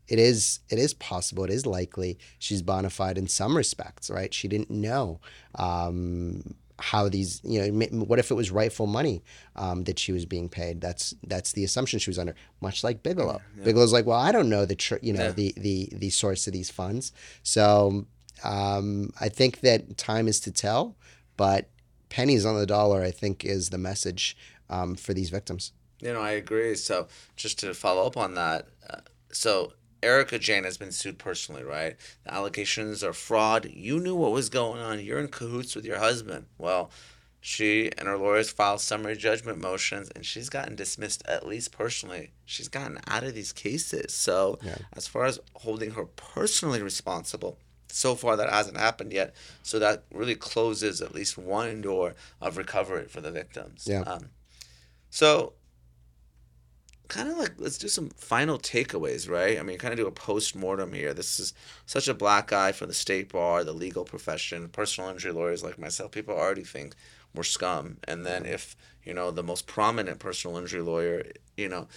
it 0.07 0.19
is 0.19 0.59
it 0.69 0.79
is 0.79 0.93
possible. 0.93 1.43
It 1.43 1.49
is 1.49 1.65
likely 1.65 2.17
she's 2.39 2.61
bona 2.61 2.89
fide 2.89 3.17
in 3.17 3.27
some 3.27 3.57
respects, 3.57 4.09
right? 4.09 4.33
She 4.33 4.47
didn't 4.47 4.69
know 4.69 5.19
um, 5.55 6.55
how 6.79 7.09
these 7.09 7.41
you 7.43 7.59
know 7.71 7.87
what 8.05 8.19
if 8.19 8.29
it 8.29 8.35
was 8.35 8.51
rightful 8.51 8.85
money 8.87 9.23
um, 9.55 9.83
that 9.85 9.97
she 9.99 10.11
was 10.11 10.25
being 10.25 10.47
paid? 10.49 10.79
That's 10.81 11.13
that's 11.25 11.51
the 11.53 11.63
assumption 11.63 11.99
she 11.99 12.09
was 12.09 12.19
under 12.19 12.35
much 12.61 12.83
like 12.83 13.01
bigelow. 13.03 13.41
Bigelow's 13.63 13.93
like 13.93 14.05
well 14.05 14.19
i 14.19 14.31
don't 14.31 14.49
know 14.49 14.65
the 14.65 14.75
tr- 14.75 14.95
you 15.01 15.13
know 15.13 15.25
Yeah. 15.25 15.31
the, 15.31 15.53
the 15.57 15.89
the 15.93 16.09
source 16.11 16.45
of 16.47 16.53
these 16.53 16.69
funds. 16.69 17.11
So 17.43 18.05
um, 18.43 19.11
i 19.19 19.29
think 19.29 19.61
that 19.61 19.97
time 19.97 20.27
is 20.27 20.39
to 20.41 20.51
tell 20.51 20.95
but 21.37 21.69
pennies 22.09 22.45
on 22.45 22.55
the 22.55 22.65
dollar 22.67 23.01
i 23.01 23.09
think 23.11 23.43
is 23.43 23.69
the 23.69 23.77
message 23.77 24.37
um, 24.69 24.95
for 24.95 25.13
these 25.13 25.29
victims. 25.29 25.71
You 26.01 26.13
know, 26.13 26.21
I 26.21 26.31
agree. 26.31 26.75
So 26.75 27.07
just 27.35 27.57
to 27.59 27.73
follow 27.73 28.05
up 28.05 28.17
on 28.17 28.35
that, 28.35 28.67
uh, 28.89 28.99
so 29.31 29.73
Erika 30.03 30.39
Jayne 30.39 30.63
has 30.63 30.77
been 30.77 30.91
sued 30.91 31.17
personally, 31.17 31.63
right? 31.63 31.95
The 32.23 32.33
allegations 32.33 33.03
are 33.03 33.13
fraud. 33.13 33.69
You 33.71 33.99
knew 33.99 34.15
what 34.15 34.31
was 34.31 34.49
going 34.49 34.81
on. 34.81 34.99
You're 34.99 35.19
in 35.19 35.27
cahoots 35.27 35.75
with 35.75 35.85
your 35.85 35.99
husband. 35.99 36.45
Well, 36.57 36.91
she 37.39 37.91
and 37.97 38.07
her 38.07 38.17
lawyers 38.17 38.49
filed 38.49 38.81
summary 38.81 39.15
judgment 39.15 39.61
motions, 39.61 40.09
and 40.15 40.25
she's 40.25 40.49
gotten 40.49 40.75
dismissed 40.75 41.25
at 41.27 41.47
least 41.47 41.71
personally. 41.71 42.31
She's 42.45 42.67
gotten 42.67 42.99
out 43.07 43.23
of 43.23 43.33
these 43.35 43.53
cases. 43.53 44.13
So 44.13 44.59
as 44.93 45.07
far 45.07 45.25
as 45.25 45.39
holding 45.53 45.91
her 45.91 46.05
personally 46.05 46.81
responsible. 46.81 47.57
So 47.89 48.15
far, 48.15 48.35
that 48.35 48.49
hasn't 48.49 48.77
happened 48.77 49.13
yet. 49.13 49.33
So 49.63 49.79
that 49.79 50.03
really 50.11 50.35
closes 50.35 51.01
at 51.01 51.15
least 51.15 51.37
one 51.37 51.81
door 51.81 52.15
of 52.41 52.57
recovery 52.57 53.05
for 53.05 53.21
the 53.21 53.31
victims. 53.31 53.87
Yeah. 53.89 54.01
Um, 54.01 54.29
so 55.09 55.53
kind 57.07 57.29
of 57.29 57.37
like 57.37 57.53
let's 57.57 57.77
do 57.77 57.87
some 57.87 58.09
final 58.09 58.57
takeaways, 58.57 59.29
right? 59.29 59.59
I 59.59 59.63
mean, 59.63 59.77
kind 59.77 59.93
of 59.93 59.99
do 59.99 60.07
a 60.07 60.11
post 60.11 60.55
mortem 60.55 60.93
here. 60.93 61.13
This 61.13 61.39
is 61.39 61.53
such 61.85 62.07
a 62.07 62.13
black 62.13 62.51
eye 62.51 62.71
for 62.71 62.85
the 62.85 62.93
state 62.93 63.31
bar, 63.31 63.63
the 63.63 63.73
legal 63.73 64.03
profession, 64.03 64.69
personal 64.69 65.09
injury 65.09 65.31
lawyers 65.31 65.63
like 65.63 65.79
myself. 65.79 66.11
People 66.11 66.35
already 66.35 66.63
think 66.63 66.95
we're 67.33 67.43
scum, 67.43 67.97
and 68.07 68.25
then 68.25 68.45
if 68.45 68.75
you 69.03 69.13
know 69.13 69.31
the 69.31 69.43
most 69.43 69.67
prominent 69.67 70.19
personal 70.19 70.57
injury 70.57 70.81
lawyer, 70.81 71.23
you 71.55 71.69
know, 71.69 71.87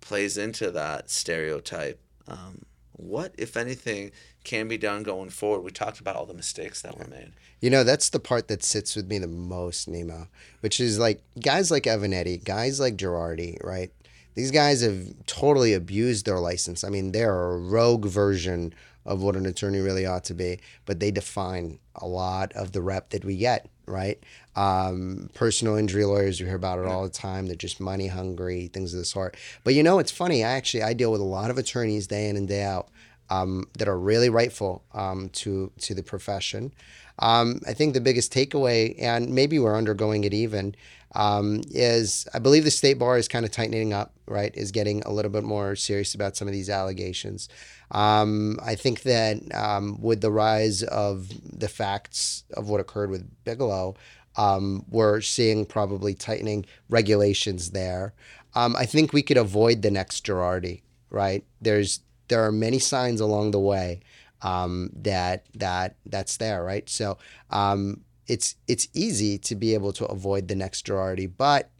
plays 0.00 0.36
into 0.38 0.70
that 0.70 1.10
stereotype. 1.10 2.00
Um, 2.28 2.64
what, 2.96 3.34
if 3.36 3.56
anything, 3.56 4.12
can 4.44 4.68
be 4.68 4.78
done 4.78 5.02
going 5.02 5.30
forward? 5.30 5.62
We 5.62 5.70
talked 5.70 6.00
about 6.00 6.16
all 6.16 6.26
the 6.26 6.34
mistakes 6.34 6.82
that 6.82 6.98
were 6.98 7.06
made. 7.06 7.32
You 7.60 7.70
know, 7.70 7.84
that's 7.84 8.10
the 8.10 8.20
part 8.20 8.48
that 8.48 8.62
sits 8.62 8.94
with 8.94 9.08
me 9.08 9.18
the 9.18 9.26
most, 9.26 9.90
Neama, 9.90 10.28
which 10.60 10.80
is 10.80 10.98
like 10.98 11.22
guys 11.40 11.70
like 11.70 11.84
Avenatti, 11.84 12.42
guys 12.42 12.78
like 12.78 12.96
Girardi, 12.96 13.62
right? 13.64 13.90
These 14.34 14.50
guys 14.50 14.82
have 14.82 15.14
totally 15.26 15.74
abused 15.74 16.26
their 16.26 16.38
license. 16.38 16.84
I 16.84 16.88
mean, 16.88 17.12
they're 17.12 17.52
a 17.52 17.56
rogue 17.56 18.06
version 18.06 18.74
of 19.06 19.22
what 19.22 19.36
an 19.36 19.46
attorney 19.46 19.80
really 19.80 20.06
ought 20.06 20.24
to 20.24 20.34
be, 20.34 20.58
but 20.86 21.00
they 21.00 21.10
define 21.10 21.78
a 21.96 22.06
lot 22.06 22.52
of 22.54 22.72
the 22.72 22.82
rep 22.82 23.10
that 23.10 23.24
we 23.24 23.36
get, 23.36 23.68
right? 23.86 24.22
Um, 24.56 25.30
personal 25.34 25.76
injury 25.76 26.04
lawyers, 26.04 26.40
you 26.40 26.46
hear 26.46 26.56
about 26.56 26.78
it 26.78 26.86
all 26.86 27.02
the 27.02 27.10
time. 27.10 27.46
They're 27.46 27.56
just 27.56 27.80
money 27.80 28.06
hungry, 28.06 28.68
things 28.72 28.94
of 28.94 28.98
the 28.98 29.04
sort. 29.04 29.36
But 29.62 29.74
you 29.74 29.82
know, 29.82 29.98
it's 29.98 30.12
funny. 30.12 30.44
I 30.44 30.52
actually 30.52 30.82
I 30.82 30.94
deal 30.94 31.12
with 31.12 31.20
a 31.20 31.24
lot 31.24 31.50
of 31.50 31.58
attorneys 31.58 32.06
day 32.06 32.28
in 32.28 32.36
and 32.36 32.48
day 32.48 32.62
out 32.62 32.88
um, 33.30 33.64
that 33.78 33.88
are 33.88 33.98
really 33.98 34.28
rightful 34.28 34.84
um, 34.92 35.28
to 35.30 35.70
to 35.80 35.94
the 35.94 36.02
profession. 36.02 36.72
Um, 37.18 37.60
I 37.66 37.74
think 37.74 37.94
the 37.94 38.00
biggest 38.00 38.32
takeaway, 38.32 38.96
and 38.98 39.30
maybe 39.30 39.58
we're 39.58 39.76
undergoing 39.76 40.24
it 40.24 40.34
even, 40.34 40.74
um, 41.14 41.62
is 41.70 42.26
I 42.34 42.38
believe 42.38 42.64
the 42.64 42.70
state 42.70 42.98
bar 42.98 43.16
is 43.16 43.28
kind 43.28 43.44
of 43.44 43.50
tightening 43.50 43.92
up, 43.92 44.12
right? 44.26 44.54
Is 44.54 44.72
getting 44.72 45.02
a 45.02 45.12
little 45.12 45.30
bit 45.30 45.44
more 45.44 45.76
serious 45.76 46.14
about 46.14 46.36
some 46.36 46.48
of 46.48 46.52
these 46.52 46.68
allegations. 46.68 47.48
Um, 47.90 48.58
I 48.62 48.74
think 48.74 49.02
that 49.02 49.38
um, 49.54 50.00
with 50.00 50.20
the 50.20 50.32
rise 50.32 50.82
of 50.82 51.28
the 51.58 51.68
facts 51.68 52.44
of 52.54 52.68
what 52.68 52.80
occurred 52.80 53.10
with 53.10 53.28
Bigelow, 53.44 53.94
um, 54.36 54.84
we're 54.88 55.20
seeing 55.20 55.64
probably 55.64 56.14
tightening 56.14 56.66
regulations 56.88 57.70
there. 57.70 58.14
Um, 58.54 58.74
I 58.76 58.86
think 58.86 59.12
we 59.12 59.22
could 59.22 59.36
avoid 59.36 59.82
the 59.82 59.90
next 59.90 60.26
Girardi, 60.26 60.82
right? 61.10 61.44
There's 61.60 62.00
there 62.28 62.44
are 62.44 62.52
many 62.52 62.78
signs 62.78 63.20
along 63.20 63.50
the 63.50 63.60
way 63.60 64.00
um, 64.42 64.90
that 64.94 65.46
that 65.54 65.96
that's 66.06 66.36
there, 66.36 66.64
right? 66.64 66.88
So 66.88 67.18
um, 67.50 68.00
it's 68.26 68.56
it's 68.66 68.88
easy 68.94 69.38
to 69.38 69.54
be 69.54 69.74
able 69.74 69.92
to 69.94 70.06
avoid 70.06 70.48
the 70.48 70.54
next 70.54 70.86
Girardi, 70.86 71.30
but 71.36 71.70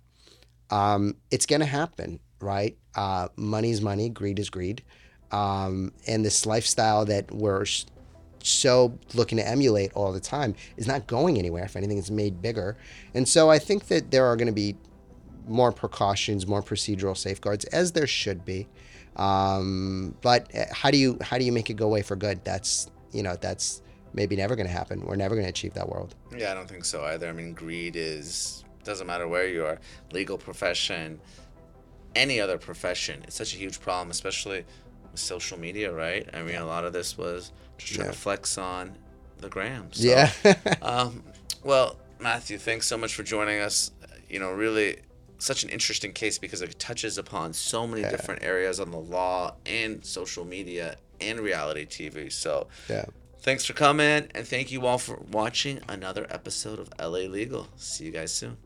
um, 0.70 1.16
it's 1.30 1.46
going 1.46 1.60
to 1.60 1.66
happen, 1.66 2.20
right? 2.40 2.76
Uh, 2.94 3.28
money's 3.36 3.80
money, 3.80 4.08
greed 4.08 4.38
is 4.38 4.50
greed, 4.50 4.82
um, 5.30 5.92
and 6.06 6.24
this 6.24 6.46
lifestyle 6.46 7.04
that 7.06 7.30
we're 7.32 7.64
so 8.42 8.98
looking 9.14 9.38
to 9.38 9.48
emulate 9.48 9.92
all 9.94 10.12
the 10.12 10.20
time 10.20 10.54
is 10.76 10.86
not 10.86 11.06
going 11.06 11.38
anywhere. 11.38 11.64
If 11.64 11.76
anything, 11.76 11.98
it's 11.98 12.10
made 12.10 12.42
bigger, 12.42 12.76
and 13.14 13.28
so 13.28 13.50
I 13.50 13.58
think 13.58 13.86
that 13.88 14.10
there 14.10 14.26
are 14.26 14.36
going 14.36 14.46
to 14.46 14.52
be 14.52 14.76
more 15.46 15.72
precautions, 15.72 16.46
more 16.46 16.62
procedural 16.62 17.16
safeguards, 17.16 17.64
as 17.66 17.92
there 17.92 18.06
should 18.06 18.44
be. 18.44 18.66
Um, 19.16 20.14
but 20.22 20.54
uh, 20.54 20.64
how 20.72 20.90
do 20.90 20.98
you 20.98 21.18
how 21.20 21.38
do 21.38 21.44
you 21.44 21.52
make 21.52 21.70
it 21.70 21.74
go 21.74 21.86
away 21.86 22.02
for 22.02 22.16
good? 22.16 22.44
That's 22.44 22.90
you 23.12 23.22
know 23.22 23.36
that's 23.40 23.82
maybe 24.12 24.36
never 24.36 24.56
going 24.56 24.66
to 24.66 24.72
happen. 24.72 25.04
We're 25.04 25.16
never 25.16 25.34
going 25.34 25.44
to 25.44 25.50
achieve 25.50 25.74
that 25.74 25.88
world. 25.88 26.14
Yeah, 26.38 26.52
I 26.52 26.54
don't 26.54 26.68
think 26.68 26.84
so 26.84 27.04
either. 27.04 27.28
I 27.28 27.32
mean, 27.32 27.52
greed 27.52 27.96
is 27.96 28.64
doesn't 28.84 29.06
matter 29.06 29.26
where 29.26 29.48
you 29.48 29.64
are, 29.64 29.78
legal 30.12 30.36
profession, 30.36 31.18
any 32.14 32.38
other 32.40 32.58
profession. 32.58 33.22
It's 33.24 33.36
such 33.36 33.54
a 33.54 33.56
huge 33.56 33.80
problem, 33.80 34.10
especially 34.10 34.64
with 35.10 35.18
social 35.20 35.58
media, 35.58 35.92
right? 35.92 36.28
I 36.34 36.42
mean, 36.42 36.56
a 36.56 36.66
lot 36.66 36.84
of 36.84 36.92
this 36.92 37.16
was 37.16 37.50
just 37.78 37.94
trying 37.94 38.06
Yeah. 38.06 38.12
to 38.12 38.18
flex 38.18 38.58
on 38.58 38.96
the 39.38 39.48
gram. 39.48 39.88
So, 39.92 40.06
Yeah. 40.06 40.32
um, 40.82 41.22
well, 41.62 41.96
Matthew, 42.20 42.58
thanks 42.58 42.86
so 42.86 42.98
much 42.98 43.14
for 43.14 43.22
joining 43.22 43.60
us. 43.60 43.90
You 44.28 44.38
know, 44.38 44.50
really 44.52 44.98
such 45.38 45.62
an 45.64 45.70
interesting 45.70 46.12
case 46.12 46.38
because 46.38 46.60
it 46.62 46.78
touches 46.78 47.16
upon 47.18 47.52
so 47.54 47.86
many 47.86 48.02
different 48.02 48.42
areas 48.42 48.80
on 48.80 48.90
the 48.90 48.98
law 48.98 49.54
and 49.66 50.04
social 50.04 50.44
media 50.44 50.96
and 51.20 51.40
reality 51.40 51.86
TV. 51.86 52.30
So, 52.30 52.68
Yeah. 52.88 53.04
Thanks 53.44 53.66
for 53.66 53.74
coming, 53.74 54.26
and 54.34 54.48
thank 54.48 54.72
you 54.72 54.86
all 54.86 54.96
for 54.96 55.16
watching 55.30 55.78
another 55.86 56.26
episode 56.30 56.78
of 56.78 56.88
LA 56.98 57.28
Legal. 57.28 57.68
See 57.76 58.06
you 58.06 58.10
guys 58.10 58.32
soon. 58.32 58.56